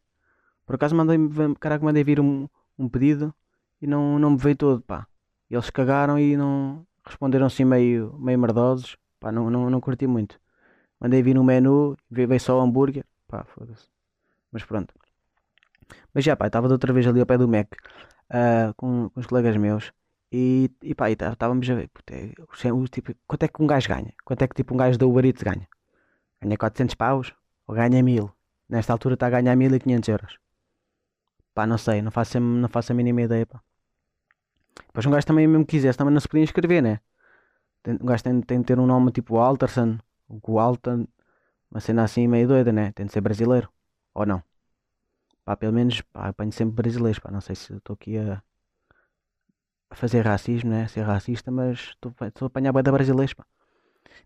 Por 0.66 0.74
acaso 0.74 0.94
mandei, 0.94 1.18
caraca, 1.60 1.84
mandei 1.84 2.04
vir 2.04 2.20
um, 2.20 2.48
um 2.78 2.88
pedido 2.88 3.34
e 3.80 3.86
não, 3.86 4.18
não 4.18 4.30
me 4.30 4.36
veio 4.36 4.56
todo, 4.56 4.82
pá. 4.82 5.06
Eles 5.50 5.70
cagaram 5.70 6.18
e 6.18 6.36
não 6.36 6.86
responderam 7.04 7.46
assim 7.46 7.64
meio, 7.64 8.14
meio 8.18 8.38
merdosos, 8.38 8.96
pá, 9.18 9.32
não, 9.32 9.50
não, 9.50 9.70
não 9.70 9.80
curti 9.80 10.06
muito. 10.06 10.38
Mandei 11.00 11.22
vir 11.22 11.34
no 11.34 11.44
menu, 11.44 11.96
veio 12.10 12.40
só 12.40 12.58
o 12.58 12.60
hambúrguer, 12.60 13.04
pá, 13.28 13.44
foda-se. 13.44 13.86
Mas 14.50 14.64
pronto. 14.64 14.94
Mas 16.12 16.24
já, 16.24 16.36
pá, 16.36 16.46
estava 16.46 16.68
outra 16.68 16.92
vez 16.92 17.06
ali 17.06 17.20
ao 17.20 17.26
pé 17.26 17.38
do 17.38 17.48
Mac 17.48 17.72
uh, 18.30 18.74
com, 18.76 19.08
com 19.10 19.20
os 19.20 19.26
colegas 19.26 19.56
meus 19.56 19.92
e, 20.32 20.70
e 20.82 20.94
pá, 20.94 21.10
estávamos 21.10 21.68
a 21.70 21.74
ver 21.74 21.90
é, 22.10 22.32
tipo, 22.90 23.14
quanto 23.26 23.42
é 23.44 23.48
que 23.48 23.62
um 23.62 23.66
gajo 23.66 23.88
ganha? 23.88 24.12
Quanto 24.24 24.42
é 24.42 24.48
que 24.48 24.54
tipo 24.54 24.74
um 24.74 24.76
gajo 24.76 24.98
da 24.98 25.06
Uber 25.06 25.24
Eats 25.24 25.42
ganha? 25.42 25.66
Ganha 26.40 26.56
400 26.56 26.94
paus 26.94 27.34
ou 27.66 27.74
ganha 27.74 28.02
1000? 28.02 28.30
Nesta 28.68 28.92
altura 28.92 29.14
está 29.14 29.26
a 29.28 29.30
ganhar 29.30 29.56
1500 29.56 30.08
euros. 30.08 30.38
Pá, 31.54 31.66
não 31.66 31.78
sei, 31.78 32.02
não 32.02 32.10
faço, 32.10 32.38
não 32.38 32.68
faço 32.68 32.92
a 32.92 32.94
mínima 32.94 33.22
ideia, 33.22 33.46
pá. 33.46 33.60
Depois 34.86 35.06
um 35.06 35.10
gajo 35.10 35.26
também 35.26 35.46
mesmo 35.46 35.66
quisesse, 35.66 35.98
também 35.98 36.12
não 36.12 36.20
se 36.20 36.28
podia 36.28 36.44
inscrever, 36.44 36.82
né? 36.82 37.00
Um 37.86 38.06
gajo 38.06 38.22
tem, 38.22 38.40
tem 38.42 38.58
de 38.60 38.66
ter 38.66 38.78
um 38.78 38.86
nome 38.86 39.10
tipo 39.10 39.38
Alterson, 39.38 39.98
o 40.28 40.58
Alton, 40.58 41.06
uma 41.70 41.80
cena 41.80 42.04
assim 42.04 42.26
meio 42.28 42.48
doida, 42.48 42.72
né? 42.72 42.92
Tem 42.92 43.06
de 43.06 43.12
ser 43.12 43.20
brasileiro. 43.20 43.70
Ou 44.14 44.26
não? 44.26 44.42
Pá, 45.44 45.56
pelo 45.56 45.72
menos 45.72 46.00
pá, 46.02 46.28
apanho 46.28 46.52
sempre 46.52 46.74
brasileiros. 46.76 47.18
Pá, 47.18 47.30
não 47.30 47.40
sei 47.40 47.56
se 47.56 47.74
estou 47.74 47.94
aqui 47.94 48.18
a, 48.18 48.42
a, 49.90 49.94
fazer 49.94 50.22
racismo, 50.26 50.70
né? 50.70 50.88
Ser 50.88 51.02
racista, 51.02 51.50
mas 51.50 51.78
estou 51.80 52.14
a 52.20 52.46
apanhar 52.46 52.72
bem 52.72 52.82
da 52.82 52.92
brasileiros. 52.92 53.34
Pá. 53.34 53.44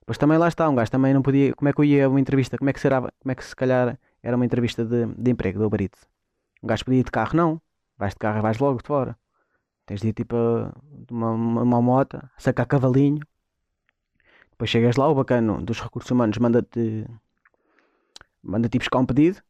Depois 0.01 0.19
também 0.19 0.39
lá 0.39 0.49
está, 0.49 0.69
um 0.69 0.75
gajo 0.75 0.91
também 0.91 1.15
não 1.15 1.23
podia. 1.23 1.55
Como 1.55 1.69
é 1.69 1.73
que 1.73 1.81
eu 1.81 1.85
ia 1.85 2.07
a 2.07 2.09
uma 2.09 2.21
entrevista? 2.21 2.59
Como 2.59 2.71
é 2.71 2.73
que 2.73 2.81
será? 2.81 3.01
Como 3.01 3.33
é 3.33 3.35
que 3.35 3.45
se 3.45 3.55
calhar 3.55 3.99
era 4.23 4.37
uma 4.37 4.45
entrevista 4.45 4.85
de, 4.85 5.07
de 5.07 5.31
emprego 5.31 5.59
do 5.59 5.67
Uber 5.67 5.83
Eats. 5.83 6.09
Um 6.63 6.67
gajo 6.67 6.85
podia 6.85 7.01
ir 7.01 7.05
de 7.05 7.11
carro, 7.11 7.37
não. 7.37 7.61
Vais 7.99 8.15
de 8.15 8.19
carro 8.19 8.43
vais 8.43 8.59
logo 8.59 8.79
de 8.79 8.87
fora. 8.87 9.19
Tens 9.87 10.01
de 10.01 10.09
ir 10.09 10.13
tipo 10.13 10.37
de 11.07 11.13
uma, 11.13 11.31
uma, 11.33 11.63
uma 11.63 11.83
moto, 11.83 12.21
sacar 12.39 12.67
cavalinho. 12.67 13.21
Depois 14.53 14.71
chegas 14.71 14.97
lá, 14.97 15.09
o 15.09 15.15
bacano 15.15 15.61
dos 15.63 15.81
recursos 15.81 16.11
humanos 16.11 16.39
manda-te 16.39 17.07
manda-te 18.43 18.79
buscar 18.79 18.99
um 18.99 19.07
pedido. 19.07 19.43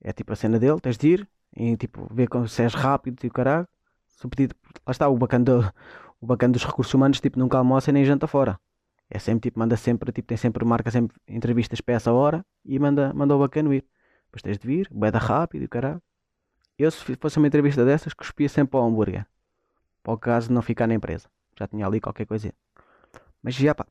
É 0.00 0.12
tipo 0.12 0.32
a 0.32 0.36
cena 0.36 0.58
dele, 0.58 0.80
tens 0.80 0.96
de 0.96 1.08
ir 1.08 1.28
e 1.56 1.76
tipo 1.76 2.06
ver 2.12 2.28
se 2.48 2.62
és 2.62 2.74
rápido 2.74 3.24
e 3.24 3.28
o 3.28 3.32
caralho. 3.32 3.66
Se 4.06 4.26
o 4.26 4.28
pedido, 4.28 4.54
lá 4.86 4.90
está, 4.90 5.08
o 5.08 5.16
bacano, 5.16 5.44
do, 5.44 5.74
o 6.20 6.26
bacano 6.26 6.52
dos 6.52 6.64
recursos 6.64 6.92
humanos 6.94 7.20
tipo 7.20 7.38
nunca 7.38 7.58
almoça 7.58 7.90
nem 7.92 8.04
janta 8.04 8.26
fora. 8.26 8.58
É 9.10 9.18
sempre 9.18 9.48
tipo, 9.48 9.58
manda 9.58 9.76
sempre, 9.76 10.12
tipo, 10.12 10.28
tem 10.28 10.36
sempre, 10.36 10.64
marca 10.64 10.90
sempre 10.90 11.16
entrevistas 11.26 11.80
para 11.80 11.94
essa 11.94 12.12
hora 12.12 12.44
e 12.64 12.78
manda, 12.78 13.12
manda 13.14 13.34
o 13.34 13.38
bacano 13.38 13.72
ir. 13.72 13.84
Depois 14.26 14.42
tens 14.42 14.58
de 14.58 14.66
vir, 14.66 14.88
da 14.92 15.18
rápido 15.18 15.62
e 15.62 15.64
o 15.64 15.68
caralho. 15.68 16.02
Eu 16.78 16.90
se 16.90 17.16
fosse 17.16 17.38
uma 17.38 17.46
entrevista 17.46 17.84
dessas, 17.84 18.12
cuspia 18.12 18.48
sempre 18.48 18.72
para 18.72 18.80
o 18.80 18.86
hambúrguer. 18.86 19.26
Para 20.02 20.12
o 20.12 20.18
caso 20.18 20.48
de 20.48 20.54
não 20.54 20.62
ficar 20.62 20.86
na 20.86 20.94
empresa. 20.94 21.28
Já 21.58 21.66
tinha 21.66 21.86
ali 21.86 22.00
qualquer 22.00 22.26
coisa. 22.26 22.52
Mas 23.42 23.54
já 23.54 23.74
pá. 23.74 23.86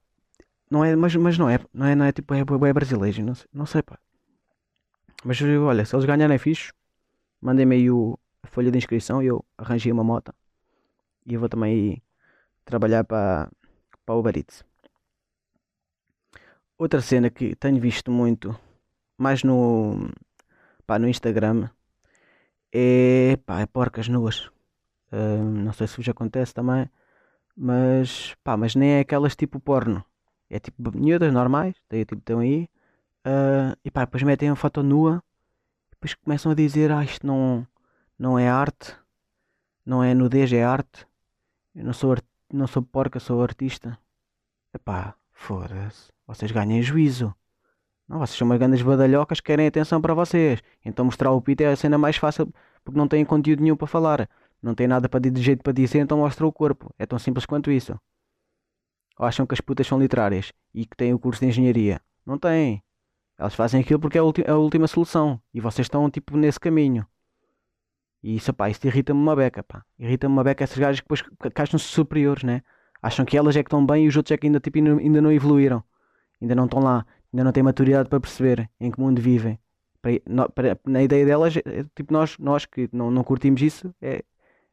Não 0.69 0.83
é, 0.83 0.95
mas, 0.95 1.15
mas 1.15 1.37
não 1.37 1.49
é, 1.49 1.59
não 1.73 1.85
é, 1.85 1.95
não 1.95 2.05
é 2.05 2.11
tipo, 2.11 2.33
é, 2.33 2.39
é 2.41 2.73
brasileiro, 2.73 3.23
não 3.23 3.35
sei, 3.35 3.47
não 3.53 3.65
sei 3.65 3.81
pá. 3.81 3.97
Mas 5.23 5.41
olha, 5.41 5.85
se 5.85 5.95
eles 5.95 6.05
ganharem 6.05 6.35
é 6.35 6.37
fixe, 6.37 6.71
mandem-me 7.41 7.75
aí 7.75 7.91
o, 7.91 8.19
a 8.43 8.47
folha 8.47 8.71
de 8.71 8.77
inscrição 8.77 9.21
e 9.21 9.27
eu 9.27 9.43
arranjei 9.57 9.91
uma 9.91 10.03
moto. 10.03 10.33
E 11.25 11.33
eu 11.33 11.39
vou 11.39 11.49
também 11.49 11.93
ir 11.93 12.03
trabalhar 12.65 13.03
para, 13.03 13.49
para 14.05 14.15
Uber 14.15 14.37
Eats. 14.37 14.63
Outra 16.77 17.01
cena 17.01 17.29
que 17.29 17.55
tenho 17.55 17.79
visto 17.81 18.11
muito, 18.11 18.57
mais 19.17 19.43
no, 19.43 20.09
pá, 20.85 20.99
no 20.99 21.07
Instagram, 21.07 21.69
é, 22.71 23.37
pá, 23.45 23.61
é 23.61 23.65
porcas 23.65 24.07
nuas. 24.07 24.47
Uh, 25.11 25.43
não 25.43 25.73
sei 25.73 25.87
se 25.87 25.97
vos 25.97 26.07
acontece 26.09 26.53
também, 26.53 26.89
mas, 27.55 28.35
pá, 28.43 28.55
mas 28.57 28.75
nem 28.75 28.91
é 28.95 28.99
aquelas 29.01 29.35
tipo 29.35 29.59
porno. 29.59 30.05
É 30.49 30.59
tipo 30.59 30.97
miúdas 30.97 31.33
normais, 31.33 31.75
daí 31.89 32.05
tipo 32.05 32.19
estão 32.19 32.39
aí, 32.39 32.69
uh, 33.25 33.77
e 33.83 33.91
pá, 33.91 34.05
depois 34.05 34.23
metem 34.23 34.49
a 34.49 34.55
foto 34.55 34.81
nua, 34.81 35.21
depois 35.91 36.13
começam 36.15 36.51
a 36.51 36.55
dizer, 36.55 36.91
ah, 36.91 37.03
isto 37.03 37.25
não, 37.25 37.67
não 38.17 38.39
é 38.39 38.49
arte, 38.49 38.95
não 39.85 40.03
é 40.03 40.13
nudez, 40.13 40.51
é 40.53 40.63
arte. 40.63 41.07
Eu 41.75 41.85
não 41.85 41.93
sou, 41.93 42.15
não 42.51 42.67
sou 42.67 42.81
porca, 42.81 43.19
sou 43.19 43.41
artista. 43.43 43.97
Epá, 44.73 45.15
foda-se, 45.31 46.11
vocês 46.25 46.51
ganhem 46.51 46.81
juízo. 46.81 47.33
Não, 48.07 48.19
vocês 48.19 48.37
são 48.37 48.45
umas 48.45 48.57
grandes 48.59 48.81
badalhocas 48.81 49.39
que 49.39 49.47
querem 49.47 49.67
atenção 49.67 50.01
para 50.01 50.13
vocês. 50.13 50.61
Então 50.83 51.05
mostrar 51.05 51.31
o 51.31 51.41
pito 51.41 51.63
é 51.63 51.67
a 51.67 51.75
cena 51.75 51.97
mais 51.97 52.15
fácil 52.17 52.51
porque 52.83 52.97
não 52.97 53.07
têm 53.07 53.25
conteúdo 53.25 53.61
nenhum 53.61 53.75
para 53.75 53.87
falar. 53.87 54.29
Não 54.61 54.73
tem 54.73 54.87
nada 54.87 55.09
para 55.09 55.19
de 55.19 55.41
jeito 55.41 55.61
para 55.63 55.73
dizer, 55.73 55.99
então 55.99 56.19
mostra 56.19 56.45
o 56.47 56.51
corpo. 56.51 56.93
É 56.97 57.05
tão 57.05 57.19
simples 57.19 57.45
quanto 57.45 57.69
isso. 57.71 57.99
Ou 59.17 59.25
acham 59.25 59.45
que 59.45 59.53
as 59.53 59.61
putas 59.61 59.87
são 59.87 59.99
literárias 59.99 60.51
e 60.73 60.85
que 60.85 60.95
têm 60.95 61.13
o 61.13 61.19
curso 61.19 61.41
de 61.41 61.47
engenharia? 61.47 62.01
Não 62.25 62.37
têm. 62.37 62.83
Elas 63.37 63.55
fazem 63.55 63.81
aquilo 63.81 63.99
porque 63.99 64.17
é 64.17 64.21
a, 64.21 64.51
a 64.51 64.57
última 64.57 64.87
solução. 64.87 65.41
E 65.53 65.59
vocês 65.59 65.85
estão 65.85 66.09
tipo 66.09 66.37
nesse 66.37 66.59
caminho. 66.59 67.05
E 68.21 68.35
isso, 68.35 68.53
pá, 68.53 68.69
isso 68.69 68.85
irrita-me 68.85 69.19
uma 69.19 69.35
beca, 69.35 69.63
pá. 69.63 69.83
Irrita-me 69.97 70.33
uma 70.33 70.43
beca 70.43 70.63
essas 70.63 70.77
gajas 70.77 70.99
que 70.99 71.05
depois 71.05 71.23
acham-se 71.55 71.85
superiores, 71.85 72.43
né? 72.43 72.61
Acham 73.01 73.25
que 73.25 73.37
elas 73.37 73.55
é 73.55 73.63
que 73.63 73.67
estão 73.67 73.85
bem 73.85 74.05
e 74.05 74.07
os 74.07 74.17
outros 74.17 74.31
é 74.31 74.37
que 74.37 74.47
ainda, 74.47 74.59
tipo, 74.59 74.77
ainda 74.77 75.21
não 75.21 75.31
evoluíram. 75.31 75.83
Ainda 76.41 76.55
não 76.55 76.65
estão 76.65 76.79
lá 76.79 77.05
ainda 77.33 77.43
não 77.43 77.51
têm 77.51 77.63
maturidade 77.63 78.09
para 78.09 78.19
perceber 78.19 78.69
em 78.79 78.91
que 78.91 78.99
mundo 78.99 79.21
vivem. 79.21 79.59
Para, 80.01 80.49
para, 80.49 80.79
na 80.85 81.03
ideia 81.03 81.25
delas, 81.25 81.55
é, 81.57 81.83
tipo, 81.95 82.13
nós, 82.13 82.37
nós 82.37 82.65
que 82.65 82.89
não, 82.91 83.11
não 83.11 83.23
curtimos 83.23 83.61
isso, 83.61 83.93
é, 84.01 84.23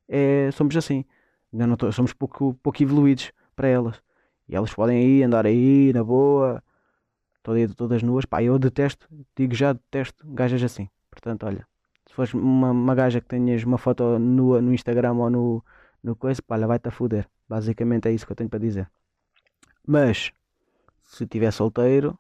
é, 0.09 0.51
somos 0.53 0.77
assim. 0.77 1.05
Ainda 1.53 1.67
não 1.67 1.77
tô, 1.77 1.91
somos 1.93 2.13
pouco, 2.13 2.55
pouco 2.63 2.83
evoluídos 2.83 3.33
para 3.57 3.69
elas. 3.69 4.03
E 4.49 4.57
elas 4.57 4.73
podem 4.75 5.03
ir, 5.03 5.23
andar 5.25 5.47
aí, 5.47 5.93
na 5.93 6.05
boa, 6.05 6.63
todas, 7.43 7.75
todas 7.75 8.03
nuas. 8.03 8.25
Pá, 8.25 8.43
eu 8.43 8.59
detesto, 8.59 9.09
digo 9.37 9.55
já, 9.55 9.73
detesto 9.73 10.27
gajas 10.29 10.63
assim. 10.63 10.89
Portanto, 11.11 11.47
olha, 11.47 11.67
se 12.07 12.15
fores 12.15 12.35
uma, 12.35 12.71
uma 12.71 12.95
gaja 12.95 13.21
que 13.21 13.29
tenhas 13.29 13.65
uma 13.65 13.79
foto 13.79 14.19
nua 14.19 14.61
no 14.61 14.75
Instagram 14.75 15.15
ou 15.15 15.31
no, 15.31 15.65
no 16.03 16.17
coisa, 16.17 16.43
pá, 16.43 16.57
ela 16.57 16.67
vai-te 16.67 16.89
a 16.89 16.91
foder. 16.91 17.29
Basicamente 17.49 18.09
é 18.09 18.13
isso 18.13 18.27
que 18.27 18.33
eu 18.33 18.37
tenho 18.37 18.51
para 18.51 18.59
dizer. 18.59 18.91
Mas, 19.87 20.33
se 21.05 21.25
estiver 21.25 21.53
solteiro, 21.53 22.19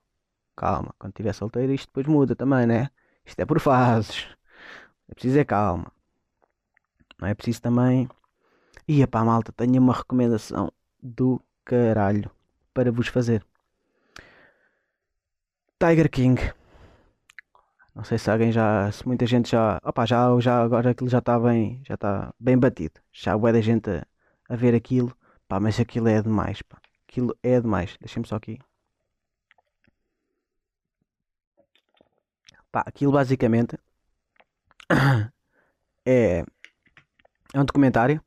Calma, 0.56 0.94
quando 0.98 1.12
estiver 1.12 1.32
solteiro 1.32 1.72
isto 1.72 1.88
depois 1.88 2.06
muda 2.06 2.36
também, 2.36 2.66
né? 2.66 2.88
Isto 3.24 3.40
é 3.40 3.46
por 3.46 3.60
fases. 3.60 4.26
É 5.08 5.14
preciso 5.14 5.38
é 5.38 5.44
calma. 5.44 5.92
Não 7.20 7.28
é 7.28 7.34
preciso 7.34 7.62
também. 7.62 8.08
Ia 8.86 9.06
para 9.08 9.20
a 9.20 9.24
malta, 9.24 9.52
tenho 9.52 9.80
uma 9.80 9.94
recomendação 9.94 10.72
do 11.02 11.40
caralho 11.64 12.30
para 12.72 12.92
vos 12.92 13.08
fazer. 13.08 13.44
Tiger 15.78 16.10
King. 16.10 16.40
Não 17.94 18.04
sei 18.04 18.18
se 18.18 18.30
alguém 18.30 18.50
já. 18.52 18.90
Se 18.92 19.06
muita 19.06 19.26
gente 19.26 19.50
já. 19.50 19.78
Opa, 19.84 20.06
já, 20.06 20.26
já 20.40 20.62
agora 20.62 20.90
aquilo 20.90 21.10
já 21.10 21.18
está 21.18 21.38
bem. 21.38 21.82
Já 21.86 21.94
está 21.94 22.34
bem 22.38 22.58
batido. 22.58 23.00
Já 23.12 23.34
há 23.34 23.52
da 23.52 23.60
gente 23.60 23.90
a, 23.90 24.06
a 24.48 24.56
ver 24.56 24.74
aquilo. 24.74 25.16
Pá, 25.48 25.60
mas 25.60 25.78
aquilo 25.80 26.08
é 26.08 26.20
demais, 26.22 26.62
pá. 26.62 26.78
Aquilo 27.08 27.36
é 27.42 27.60
demais. 27.60 27.96
Deixem-me 28.00 28.26
só 28.26 28.36
aqui 28.36 28.58
Pá, 32.74 32.82
aquilo 32.86 33.12
basicamente 33.12 33.78
é, 36.04 36.44
é 37.54 37.60
um 37.60 37.64
documentário 37.64 38.20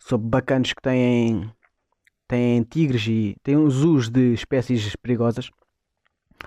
sobre 0.00 0.28
bacanos 0.28 0.72
que 0.72 0.82
têm, 0.82 1.48
têm 2.28 2.62
tigres 2.62 3.06
e 3.06 3.36
têm 3.42 3.56
uns 3.56 3.74
zoos 3.74 4.08
de 4.08 4.32
espécies 4.32 4.94
perigosas. 4.96 5.50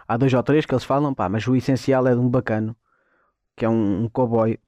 Há 0.08 0.18
dois 0.18 0.34
ou 0.34 0.44
três 0.44 0.66
que 0.66 0.74
eles 0.74 0.84
falam, 0.84 1.14
pá, 1.14 1.30
mas 1.30 1.48
o 1.48 1.56
essencial 1.56 2.08
é 2.08 2.14
de 2.14 2.20
um 2.20 2.30
bacano, 2.30 2.76
que 3.56 3.66
é 3.66 3.70
um, 3.70 4.04
um 4.04 4.10
cowboy, 4.10 4.60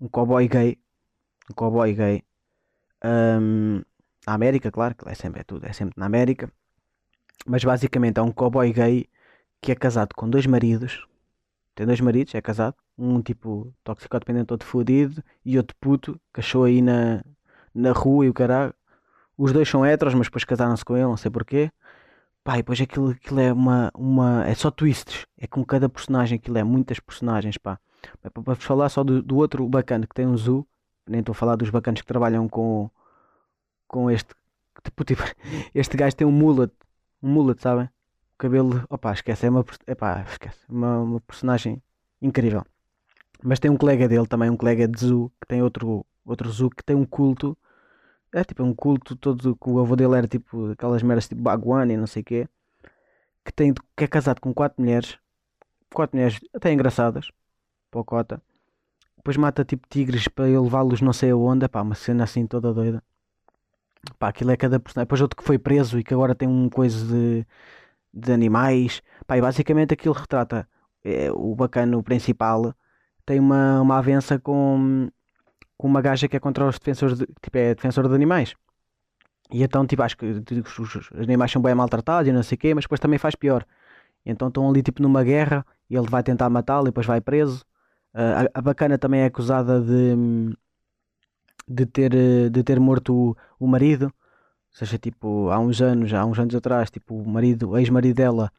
um 0.00 0.08
cowboy 0.08 0.48
gay, 0.48 0.78
um 1.50 1.54
cowboy 1.54 1.92
gay, 1.94 2.22
um, 3.04 3.82
na 4.26 4.34
América, 4.34 4.70
claro, 4.70 4.94
que 4.94 5.08
é 5.08 5.14
sempre 5.14 5.40
é 5.40 5.44
tudo, 5.44 5.66
é 5.66 5.72
sempre 5.72 5.94
na 5.96 6.06
América, 6.06 6.52
mas 7.46 7.64
basicamente 7.64 8.18
é 8.18 8.22
um 8.22 8.32
cowboy 8.32 8.72
gay 8.72 9.08
que 9.60 9.72
é 9.72 9.74
casado 9.74 10.14
com 10.14 10.28
dois 10.28 10.46
maridos 10.46 11.06
tem 11.80 11.86
dois 11.86 12.00
maridos, 12.00 12.34
é 12.34 12.42
casado. 12.42 12.76
Um 12.98 13.22
tipo 13.22 13.74
toxicodependente 13.82 14.48
todo 14.48 14.64
fodido 14.64 15.22
e 15.42 15.56
outro 15.56 15.74
puto 15.80 16.20
que 16.30 16.40
achou 16.40 16.64
aí 16.64 16.82
na, 16.82 17.24
na 17.74 17.92
rua 17.92 18.26
e 18.26 18.28
o 18.28 18.34
caralho. 18.34 18.74
Os 19.42 19.52
dois 19.52 19.68
são 19.68 19.84
heteros, 19.86 20.14
mas 20.14 20.26
depois 20.26 20.44
casaram-se 20.44 20.84
com 20.84 20.96
ele, 20.96 21.06
não 21.06 21.16
sei 21.16 21.30
porquê. 21.30 21.70
Pá, 22.44 22.54
e 22.54 22.56
depois 22.58 22.80
aquilo, 22.80 23.10
aquilo 23.10 23.40
é 23.40 23.52
uma, 23.52 23.90
uma. 23.94 24.46
É 24.46 24.54
só 24.54 24.70
twists. 24.70 25.26
É 25.38 25.46
com 25.46 25.64
cada 25.64 25.88
personagem, 25.88 26.36
aquilo 26.36 26.58
é 26.58 26.64
muitas 26.64 27.00
personagens, 27.00 27.56
pá. 27.56 27.78
Para 28.20 28.54
vos 28.54 28.64
falar 28.64 28.88
só 28.90 29.02
do, 29.02 29.22
do 29.22 29.36
outro 29.36 29.66
bacana 29.68 30.06
que 30.06 30.14
tem 30.14 30.26
um 30.26 30.36
zoo, 30.36 30.66
nem 31.08 31.20
estou 31.20 31.32
a 31.32 31.34
falar 31.34 31.56
dos 31.56 31.70
bacanos 31.70 32.02
que 32.02 32.06
trabalham 32.06 32.48
com, 32.48 32.90
com 33.88 34.10
este. 34.10 34.34
Tipo, 34.84 35.04
tipo, 35.08 35.22
este 35.74 35.96
gajo 35.96 36.16
tem 36.16 36.26
um 36.26 36.32
mullet, 36.32 36.72
um 37.22 37.30
mullet, 37.30 37.62
sabem? 37.62 37.88
cabelo, 38.40 38.84
opá, 38.88 39.12
esquece, 39.12 39.46
é 39.46 39.50
uma, 39.50 39.64
epá, 39.86 40.24
esquece, 40.28 40.58
uma, 40.68 40.98
uma 40.98 41.20
personagem 41.20 41.82
incrível. 42.22 42.64
Mas 43.42 43.58
tem 43.58 43.70
um 43.70 43.76
colega 43.76 44.08
dele 44.08 44.26
também, 44.26 44.48
um 44.50 44.56
colega 44.56 44.88
de 44.88 44.98
Zu, 44.98 45.30
que 45.40 45.46
tem 45.46 45.62
outro, 45.62 46.06
outro 46.24 46.50
Zu 46.50 46.70
que 46.70 46.82
tem 46.82 46.96
um 46.96 47.04
culto. 47.04 47.56
É 48.32 48.44
tipo 48.44 48.62
um 48.62 48.74
culto 48.74 49.16
todo 49.16 49.56
que 49.56 49.70
o 49.70 49.80
avô 49.80 49.96
dele 49.96 50.16
era 50.16 50.28
tipo 50.28 50.70
aquelas 50.72 51.02
meras 51.02 51.28
tipo 51.28 51.42
Baguani 51.42 51.94
e 51.94 51.96
não 51.96 52.06
sei 52.06 52.22
o 52.22 52.24
quê. 52.24 52.48
Que, 53.44 53.52
tem, 53.52 53.72
que 53.74 54.04
é 54.04 54.06
casado 54.08 54.40
com 54.40 54.54
quatro 54.54 54.82
mulheres. 54.82 55.18
Quatro 55.92 56.16
mulheres 56.16 56.40
até 56.54 56.72
engraçadas. 56.72 57.30
Pocota. 57.90 58.42
Depois 59.16 59.36
mata 59.36 59.64
tipo 59.64 59.86
tigres 59.88 60.28
para 60.28 60.46
levá-los 60.46 61.00
não 61.00 61.12
sei 61.12 61.30
aonde. 61.30 61.68
Pá, 61.68 61.82
uma 61.82 61.94
cena 61.94 62.24
assim 62.24 62.46
toda 62.46 62.72
doida. 62.72 63.02
Pá, 64.18 64.28
aquilo 64.28 64.50
é 64.50 64.56
cada 64.56 64.80
personagem. 64.80 65.06
Depois 65.06 65.20
outro 65.20 65.36
que 65.36 65.44
foi 65.44 65.58
preso 65.58 65.98
e 65.98 66.04
que 66.04 66.14
agora 66.14 66.34
tem 66.34 66.48
um 66.48 66.68
coisa 66.68 67.06
de 67.06 67.46
de 68.12 68.32
animais. 68.32 69.02
Pá, 69.26 69.36
e 69.36 69.40
basicamente 69.40 69.94
aquilo 69.94 70.14
retrata 70.14 70.68
é, 71.04 71.30
o 71.32 71.54
bacano 71.54 72.02
principal 72.02 72.74
tem 73.24 73.38
uma, 73.40 73.80
uma 73.80 73.98
avença 73.98 74.38
com, 74.38 75.10
com 75.80 75.88
uma 75.88 76.02
gaja 76.02 76.28
que 76.28 76.36
é 76.36 76.40
contra 76.40 76.66
os 76.66 76.78
defensores 76.78 77.16
de, 77.16 77.26
tipo, 77.40 77.56
é 77.56 77.74
defensor 77.74 78.06
de 78.06 78.14
animais. 78.14 78.54
E 79.50 79.62
então, 79.62 79.86
tipo, 79.86 80.02
acho 80.02 80.16
que 80.16 80.26
os, 80.26 80.78
os 80.78 81.10
animais 81.12 81.50
são 81.50 81.62
bem 81.62 81.74
maltratados 81.74 82.28
e 82.28 82.32
não 82.32 82.42
sei 82.42 82.56
o 82.56 82.58
quê, 82.58 82.74
mas 82.74 82.84
depois 82.84 83.00
também 83.00 83.18
faz 83.18 83.34
pior. 83.34 83.64
E 84.24 84.30
então 84.30 84.48
estão 84.48 84.68
ali, 84.68 84.82
tipo, 84.82 85.02
numa 85.02 85.24
guerra 85.24 85.64
e 85.88 85.96
ele 85.96 86.06
vai 86.06 86.22
tentar 86.22 86.50
matá-lo 86.50 86.84
e 86.84 86.90
depois 86.90 87.06
vai 87.06 87.20
preso. 87.20 87.64
Uh, 88.14 88.46
a, 88.54 88.58
a, 88.58 88.60
bacana 88.60 88.98
também 88.98 89.20
é 89.22 89.26
acusada 89.26 89.80
de, 89.80 90.54
de, 91.66 91.86
ter, 91.86 92.12
de 92.50 92.62
ter 92.62 92.78
morto 92.78 93.14
o, 93.14 93.36
o 93.58 93.66
marido 93.66 94.12
seja, 94.70 94.98
tipo, 94.98 95.48
há 95.50 95.58
uns 95.58 95.80
anos, 95.80 96.12
há 96.12 96.24
uns 96.24 96.38
anos 96.38 96.54
atrás, 96.54 96.90
tipo, 96.90 97.14
o 97.14 97.28
marido, 97.28 97.70
o 97.70 97.78
ex-marido 97.78 98.16
dela, 98.16 98.52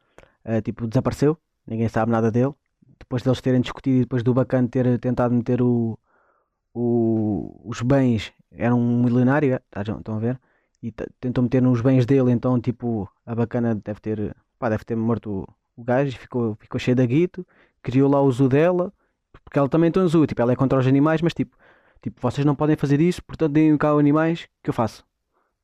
uh, 0.44 0.60
tipo, 0.60 0.86
desapareceu, 0.86 1.38
ninguém 1.66 1.88
sabe 1.88 2.10
nada 2.12 2.30
dele. 2.30 2.52
depois 2.98 3.22
deles 3.22 3.40
terem 3.40 3.60
discutido 3.60 3.96
e 3.98 4.00
depois 4.00 4.22
do 4.22 4.34
bacana 4.34 4.68
ter 4.68 4.98
tentado 4.98 5.34
meter 5.34 5.62
o, 5.62 5.98
o, 6.74 7.60
os 7.64 7.82
bens, 7.82 8.32
era 8.50 8.74
um 8.74 9.02
milionário, 9.02 9.60
tá, 9.70 9.82
estão 9.82 10.16
a 10.16 10.18
ver? 10.18 10.40
E 10.82 10.92
tentou 11.20 11.42
meter 11.44 11.62
nos 11.62 11.80
bens 11.80 12.04
dele, 12.06 12.32
então 12.32 12.60
tipo, 12.60 13.08
a 13.24 13.34
bacana 13.34 13.74
deve 13.74 14.00
ter, 14.00 14.36
pá, 14.58 14.68
deve 14.68 14.84
ter 14.84 14.96
morto 14.96 15.30
o, 15.30 15.80
o 15.80 15.84
gajo 15.84 16.16
e 16.16 16.18
ficou, 16.18 16.56
ficou 16.60 16.78
cheio 16.80 16.96
de 16.96 17.06
guito, 17.06 17.46
criou 17.82 18.10
lá 18.10 18.20
o 18.20 18.30
zoo 18.32 18.48
dela, 18.48 18.92
porque 19.44 19.58
ela 19.58 19.68
também 19.68 19.90
tem 19.90 20.02
um 20.02 20.08
zoo, 20.08 20.26
tipo, 20.26 20.42
ela 20.42 20.52
é 20.52 20.56
contra 20.56 20.78
os 20.78 20.86
animais, 20.86 21.22
mas 21.22 21.34
tipo, 21.34 21.56
tipo, 22.02 22.20
vocês 22.20 22.44
não 22.44 22.54
podem 22.54 22.76
fazer 22.76 23.00
isso, 23.00 23.22
portanto 23.24 23.52
deem 23.52 23.76
cá 23.76 23.90
animais 23.90 24.48
que 24.62 24.70
eu 24.70 24.74
faço. 24.74 25.04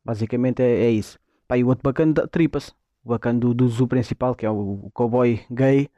Basicamente 0.04 0.62
é, 0.62 0.84
é 0.84 0.90
isso. 0.90 1.18
Pá, 1.46 1.56
e 1.58 1.64
o 1.64 1.68
outro 1.68 1.82
bacana 1.82 2.14
tripa-se. 2.28 2.72
O 3.04 3.10
bacana 3.10 3.38
do, 3.38 3.54
do 3.54 3.68
zoo 3.68 3.86
principal, 3.88 4.34
que 4.34 4.46
é 4.46 4.50
o, 4.50 4.80
o 4.84 4.90
cowboy 4.92 5.40
gay, 5.50 5.90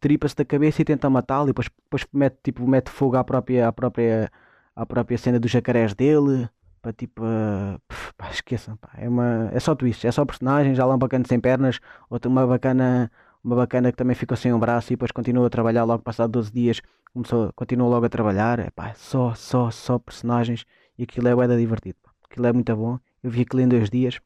tripa-se 0.00 0.36
da 0.36 0.44
cabeça 0.44 0.82
e 0.82 0.84
tenta 0.84 1.08
matá-lo 1.08 1.46
e 1.46 1.48
depois, 1.48 1.68
depois 1.84 2.06
mete, 2.12 2.36
tipo, 2.42 2.66
mete 2.66 2.90
fogo 2.90 3.16
à 3.16 3.24
própria, 3.24 3.68
à 3.68 3.72
própria, 3.72 4.30
à 4.74 4.86
própria 4.86 5.18
cena 5.18 5.38
dos 5.38 5.50
jacarés 5.50 5.94
dele. 5.94 6.48
Para 6.80 6.92
tipo, 6.92 7.22
uh, 7.22 7.80
pá, 8.16 8.30
esqueçam, 8.30 8.76
pá, 8.76 8.90
é, 8.96 9.08
uma, 9.08 9.48
é 9.52 9.60
só 9.60 9.74
twist, 9.74 10.04
é 10.04 10.10
só 10.10 10.24
personagem, 10.24 10.74
já 10.74 10.84
lá 10.84 10.96
um 10.96 10.98
bacana 10.98 11.24
sem 11.28 11.38
pernas, 11.38 11.78
outra 12.10 12.28
uma 12.28 12.44
bacana, 12.44 13.10
uma 13.44 13.54
bacana 13.54 13.92
que 13.92 13.96
também 13.96 14.16
ficou 14.16 14.36
sem 14.36 14.52
um 14.52 14.58
braço 14.58 14.92
e 14.92 14.96
depois 14.96 15.12
continua 15.12 15.46
a 15.46 15.50
trabalhar 15.50 15.84
logo 15.84 16.02
passado 16.02 16.32
12 16.32 16.50
dias, 16.52 16.80
começou, 17.12 17.52
continua 17.54 17.88
logo 17.88 18.06
a 18.06 18.08
trabalhar, 18.08 18.58
é 18.58 18.70
pá, 18.70 18.92
só, 18.94 19.32
só, 19.34 19.70
só 19.70 19.96
personagens 19.98 20.64
e 20.98 21.04
aquilo 21.04 21.28
é 21.28 21.34
bué 21.36 21.46
divertido, 21.56 21.98
pá. 22.02 22.10
aquilo 22.24 22.46
é 22.46 22.52
muito 22.52 22.74
bom, 22.74 22.98
eu 23.22 23.30
vi 23.30 23.42
aquilo 23.42 23.62
em 23.62 23.68
dois 23.68 23.88
dias, 23.88 24.20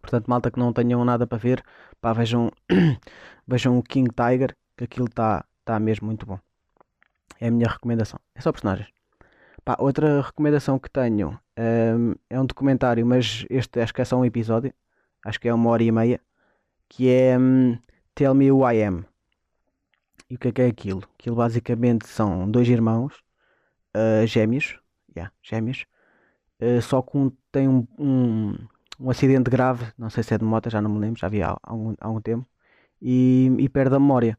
portanto 0.00 0.28
malta 0.28 0.52
que 0.52 0.60
não 0.60 0.72
tenham 0.72 1.04
nada 1.04 1.26
para 1.26 1.38
ver, 1.38 1.60
pá, 2.00 2.12
vejam, 2.12 2.52
vejam 3.48 3.76
o 3.78 3.82
King 3.82 4.10
Tiger, 4.14 4.54
que 4.76 4.84
aquilo 4.84 5.06
está 5.06 5.44
tá 5.64 5.80
mesmo 5.80 6.06
muito 6.06 6.24
bom. 6.24 6.38
É 7.40 7.48
a 7.48 7.50
minha 7.50 7.68
recomendação. 7.68 8.18
É 8.34 8.40
só 8.40 8.52
personagens. 8.52 8.93
Pá, 9.64 9.76
outra 9.78 10.20
recomendação 10.20 10.78
que 10.78 10.90
tenho 10.90 11.40
um, 11.58 12.14
é 12.28 12.38
um 12.38 12.44
documentário, 12.44 13.06
mas 13.06 13.46
este 13.48 13.80
acho 13.80 13.94
que 13.94 14.02
é 14.02 14.04
só 14.04 14.18
um 14.18 14.24
episódio. 14.24 14.72
Acho 15.24 15.40
que 15.40 15.48
é 15.48 15.54
uma 15.54 15.70
hora 15.70 15.82
e 15.82 15.90
meia. 15.90 16.20
Que 16.88 17.10
é 17.10 17.38
um, 17.38 17.78
Tell 18.14 18.34
Me 18.34 18.52
Who 18.52 18.70
I 18.70 18.82
Am. 18.82 19.04
E 20.28 20.34
o 20.36 20.38
que 20.38 20.48
é 20.48 20.52
que 20.52 20.62
é 20.62 20.66
aquilo? 20.66 21.02
Aquilo 21.18 21.36
basicamente 21.36 22.06
são 22.06 22.50
dois 22.50 22.68
irmãos 22.68 23.14
uh, 23.96 24.26
gêmeos. 24.26 24.78
Yeah, 25.16 25.32
gêmeos. 25.42 25.86
Uh, 26.60 26.82
só 26.82 27.00
que 27.00 27.16
um 27.16 27.32
tem 27.50 27.68
um, 27.68 27.86
um, 27.98 28.58
um, 29.00 29.10
acidente 29.10 29.50
grave. 29.50 29.86
Não 29.96 30.10
sei 30.10 30.22
se 30.22 30.34
é 30.34 30.38
de 30.38 30.44
moto, 30.44 30.68
já 30.68 30.82
não 30.82 30.90
me 30.90 30.98
lembro. 30.98 31.18
Já 31.18 31.28
vi 31.28 31.42
há, 31.42 31.56
algum, 31.62 31.94
há 32.00 32.20
tempo. 32.20 32.46
E, 33.00 33.50
e 33.58 33.68
perde 33.68 33.96
a 33.96 34.00
memória. 34.00 34.38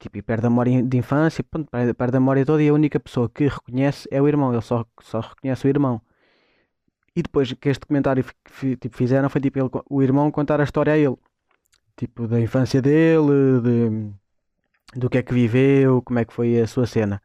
Tipo, 0.00 0.16
e 0.16 0.22
perde 0.22 0.46
a 0.46 0.50
memória 0.50 0.82
de 0.82 0.96
infância, 0.96 1.44
pronto, 1.44 1.68
perde 1.70 2.16
a 2.16 2.20
memória 2.20 2.44
toda 2.46 2.62
e 2.62 2.68
a 2.70 2.72
única 2.72 2.98
pessoa 2.98 3.28
que 3.28 3.46
reconhece 3.46 4.08
é 4.10 4.20
o 4.20 4.26
irmão, 4.26 4.50
ele 4.50 4.62
só, 4.62 4.86
só 5.02 5.20
reconhece 5.20 5.66
o 5.66 5.68
irmão. 5.68 6.00
E 7.14 7.22
depois 7.22 7.52
que 7.52 7.68
este 7.68 7.80
documentário 7.80 8.24
tipo, 8.80 8.96
fizeram 8.96 9.28
foi 9.28 9.42
tipo 9.42 9.58
ele, 9.58 9.68
o 9.90 10.02
irmão 10.02 10.30
contar 10.30 10.58
a 10.58 10.64
história 10.64 10.94
a 10.94 10.98
ele. 10.98 11.18
Tipo, 11.96 12.26
da 12.26 12.40
infância 12.40 12.80
dele, 12.80 13.60
de, 13.62 14.98
do 14.98 15.10
que 15.10 15.18
é 15.18 15.22
que 15.22 15.34
viveu, 15.34 16.00
como 16.00 16.18
é 16.18 16.24
que 16.24 16.32
foi 16.32 16.58
a 16.58 16.66
sua 16.66 16.86
cena. 16.86 17.22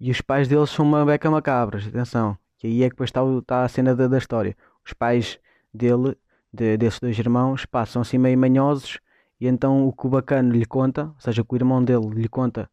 E 0.00 0.10
os 0.10 0.20
pais 0.20 0.48
deles 0.48 0.70
são 0.70 0.84
uma 0.84 1.04
beca 1.06 1.30
macabras, 1.30 1.86
atenção. 1.86 2.36
Que 2.58 2.66
aí 2.66 2.82
é 2.82 2.86
que 2.86 2.94
depois 2.94 3.10
está, 3.10 3.20
está 3.38 3.64
a 3.64 3.68
cena 3.68 3.94
da, 3.94 4.08
da 4.08 4.18
história. 4.18 4.56
Os 4.84 4.92
pais 4.92 5.38
dele, 5.72 6.16
de, 6.52 6.76
desses 6.76 6.98
dois 6.98 7.16
irmãos, 7.16 7.64
passam 7.64 8.02
assim 8.02 8.18
meio 8.18 8.36
manhosos 8.36 8.98
e 9.40 9.46
então 9.46 9.86
o 9.86 9.92
que 9.92 10.06
o 10.06 10.10
bacana 10.10 10.52
lhe 10.52 10.66
conta, 10.66 11.04
ou 11.04 11.20
seja, 11.20 11.44
o 11.46 11.56
irmão 11.56 11.82
dele 11.84 12.08
lhe 12.14 12.28
conta 12.28 12.68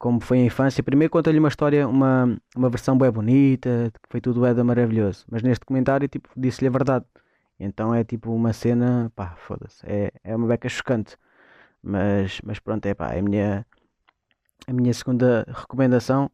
como 0.00 0.18
foi 0.20 0.40
a 0.40 0.44
infância. 0.46 0.82
Primeiro 0.82 1.12
conta-lhe 1.12 1.38
uma 1.38 1.48
história, 1.48 1.86
uma, 1.86 2.36
uma 2.56 2.70
versão 2.70 2.96
bem 2.96 3.10
bonita, 3.10 3.92
que 3.92 4.08
foi 4.08 4.20
tudo 4.20 4.46
Eda 4.46 4.64
maravilhoso. 4.64 5.26
Mas 5.30 5.42
neste 5.42 5.64
comentário, 5.66 6.08
tipo, 6.08 6.30
disse-lhe 6.34 6.68
a 6.68 6.70
verdade. 6.70 7.04
Então 7.58 7.94
é 7.94 8.02
tipo 8.02 8.32
uma 8.32 8.52
cena, 8.54 9.12
pá, 9.14 9.36
foda-se. 9.36 9.84
É, 9.86 10.10
é 10.24 10.34
uma 10.34 10.48
beca 10.48 10.68
chocante. 10.70 11.18
Mas, 11.82 12.40
mas 12.42 12.58
pronto, 12.58 12.86
é 12.86 12.94
pá, 12.94 13.12
é 13.14 13.20
a 13.20 13.22
minha, 13.22 13.66
a 14.66 14.72
minha 14.72 14.94
segunda 14.94 15.44
recomendação. 15.48 16.30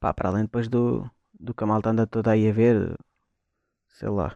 Pá, 0.00 0.14
para 0.14 0.30
além 0.30 0.44
depois 0.44 0.68
do, 0.68 1.08
do 1.38 1.52
que 1.54 1.64
a 1.64 1.66
malta 1.66 1.90
anda 1.90 2.06
toda 2.06 2.30
aí 2.30 2.48
a 2.48 2.52
ver, 2.52 2.96
sei 3.88 4.08
lá, 4.08 4.34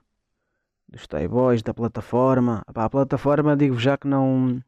dos 0.88 1.06
Toyboys, 1.06 1.62
da 1.62 1.72
plataforma. 1.72 2.62
Pá, 2.74 2.84
a 2.84 2.90
plataforma, 2.90 3.56
digo 3.56 3.78
já 3.78 3.96
que 3.96 4.06
não 4.06 4.62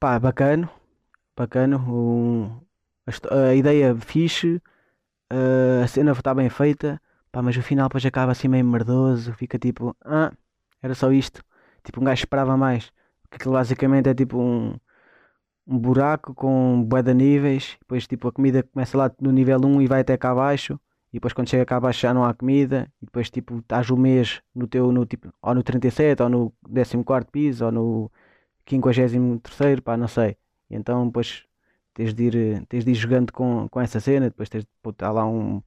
pá, 0.00 0.18
bacano, 0.18 0.68
bacano, 1.36 1.78
um, 1.78 2.60
a, 3.06 3.50
a, 3.50 3.54
ideia 3.54 3.94
fixe, 3.96 4.56
uh, 5.32 5.84
a 5.84 5.86
cena 5.86 6.12
está 6.12 6.34
bem 6.34 6.48
feita, 6.48 7.00
pá, 7.30 7.42
mas 7.42 7.56
o 7.56 7.62
final 7.62 7.88
depois 7.88 8.04
acaba 8.06 8.32
assim 8.32 8.48
meio 8.48 8.64
merdoso, 8.64 9.34
fica 9.34 9.58
tipo, 9.58 9.94
ah, 10.04 10.32
era 10.82 10.94
só 10.94 11.12
isto, 11.12 11.44
tipo 11.84 12.00
um 12.00 12.04
gajo 12.04 12.22
esperava 12.22 12.56
mais, 12.56 12.90
porque 13.22 13.36
aquilo 13.36 13.54
basicamente 13.54 14.08
é 14.08 14.14
tipo 14.14 14.38
um, 14.38 14.74
um 15.66 15.78
buraco 15.78 16.34
com 16.34 16.82
bué 16.82 17.02
de 17.02 17.14
níveis, 17.14 17.76
depois 17.80 18.06
tipo 18.06 18.28
a 18.28 18.32
comida 18.32 18.62
começa 18.62 18.96
lá 18.96 19.10
no 19.20 19.30
nível 19.30 19.60
1 19.62 19.82
e 19.82 19.86
vai 19.86 20.00
até 20.00 20.16
cá 20.16 20.30
abaixo, 20.30 20.80
e 21.12 21.16
depois 21.16 21.34
quando 21.34 21.50
chega 21.50 21.66
cá 21.66 21.76
abaixo 21.76 22.00
já 22.00 22.14
não 22.14 22.24
há 22.24 22.32
comida, 22.32 22.90
e 23.02 23.06
depois 23.06 23.30
tipo 23.30 23.58
estás 23.58 23.90
o 23.90 23.96
mês 23.98 24.40
no 24.54 24.66
teu, 24.66 24.90
no 24.92 25.04
tipo, 25.04 25.30
ou 25.42 25.54
no 25.54 25.62
37, 25.62 26.22
ou 26.22 26.28
no 26.30 26.52
14 26.74 27.26
piso, 27.30 27.66
ou 27.66 27.72
no 27.72 28.10
53, 28.70 29.80
pá, 29.80 29.96
não 29.96 30.08
sei. 30.08 30.36
Então 30.70 31.06
depois 31.06 31.44
tens 31.94 32.14
de 32.14 32.24
ir, 32.24 32.66
tens 32.68 32.84
de 32.84 32.92
ir 32.92 32.94
jogando 32.94 33.32
com, 33.32 33.68
com 33.68 33.80
essa 33.80 34.00
cena, 34.00 34.30
depois 34.30 34.48
tens 34.48 34.64
de 34.64 34.90
estar 34.90 35.10
lá 35.12 35.26
um, 35.26 35.62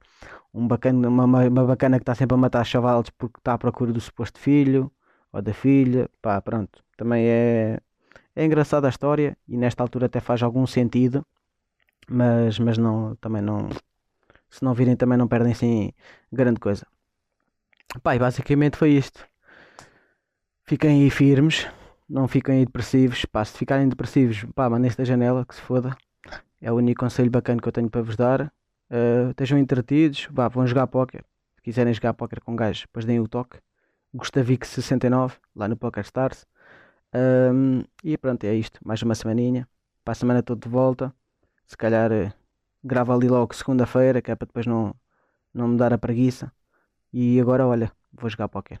um 0.52 0.66
bacana, 0.66 1.08
uma, 1.08 1.24
uma 1.24 1.64
bacana 1.64 1.98
que 1.98 2.02
está 2.02 2.14
sempre 2.14 2.34
a 2.34 2.38
matar 2.38 2.64
chavalos 2.64 3.10
porque 3.10 3.38
está 3.38 3.54
à 3.54 3.58
procura 3.58 3.92
do 3.92 4.00
suposto 4.00 4.38
filho 4.38 4.90
ou 5.32 5.42
da 5.42 5.52
filha, 5.52 6.08
pá, 6.22 6.40
pronto. 6.40 6.82
Também 6.96 7.26
é, 7.26 7.80
é 8.36 8.44
engraçada 8.44 8.86
a 8.86 8.90
história 8.90 9.36
e 9.48 9.56
nesta 9.56 9.82
altura 9.82 10.06
até 10.06 10.20
faz 10.20 10.42
algum 10.42 10.66
sentido, 10.66 11.24
mas, 12.08 12.58
mas 12.58 12.78
não, 12.78 13.16
também 13.16 13.42
não, 13.42 13.68
se 14.50 14.62
não 14.62 14.74
virem 14.74 14.96
também 14.96 15.18
não 15.18 15.28
perdem 15.28 15.52
assim 15.52 15.92
grande 16.32 16.60
coisa. 16.60 16.86
Pá, 18.02 18.16
e 18.16 18.18
basicamente 18.18 18.76
foi 18.76 18.90
isto. 18.90 19.26
Fiquem 20.64 21.02
aí 21.02 21.10
firmes 21.10 21.68
não 22.14 22.28
fiquem 22.28 22.64
depressivos. 22.64 23.24
Pá, 23.24 23.44
se 23.44 23.58
ficarem 23.58 23.88
depressivos, 23.88 24.44
pá, 24.54 24.70
mandem-se 24.70 24.96
da 24.96 25.04
janela, 25.04 25.44
que 25.44 25.54
se 25.54 25.60
foda. 25.60 25.96
É 26.60 26.70
o 26.70 26.76
único 26.76 27.00
conselho 27.00 27.30
bacana 27.30 27.60
que 27.60 27.66
eu 27.66 27.72
tenho 27.72 27.90
para 27.90 28.02
vos 28.02 28.16
dar. 28.16 28.52
Uh, 28.88 29.30
estejam 29.30 29.58
entretidos, 29.58 30.28
vão 30.52 30.66
jogar 30.66 30.86
póquer. 30.86 31.24
Se 31.56 31.62
quiserem 31.62 31.92
jogar 31.92 32.14
póquer 32.14 32.40
com 32.40 32.54
gajos, 32.54 32.82
depois 32.82 33.04
deem 33.04 33.18
o 33.18 33.26
toque. 33.26 33.58
Gustavic69, 34.14 35.32
lá 35.56 35.66
no 35.66 35.76
Poker 35.76 36.04
Stars. 36.04 36.46
Um, 37.12 37.82
e 38.04 38.16
pronto, 38.16 38.44
é 38.44 38.54
isto. 38.54 38.78
Mais 38.84 39.02
uma 39.02 39.16
semaninha. 39.16 39.68
Para 40.04 40.12
a 40.12 40.14
semana 40.14 40.42
toda 40.42 40.60
de 40.60 40.68
volta. 40.68 41.12
Se 41.66 41.76
calhar 41.76 42.12
uh, 42.12 42.32
gravo 42.84 43.12
ali 43.12 43.28
logo 43.28 43.54
segunda-feira, 43.54 44.22
que 44.22 44.30
é 44.30 44.36
para 44.36 44.46
depois 44.46 44.66
não, 44.66 44.94
não 45.52 45.66
me 45.66 45.76
dar 45.76 45.92
a 45.92 45.98
preguiça. 45.98 46.52
E 47.12 47.40
agora, 47.40 47.66
olha, 47.66 47.90
vou 48.12 48.30
jogar 48.30 48.48
póquer. 48.48 48.80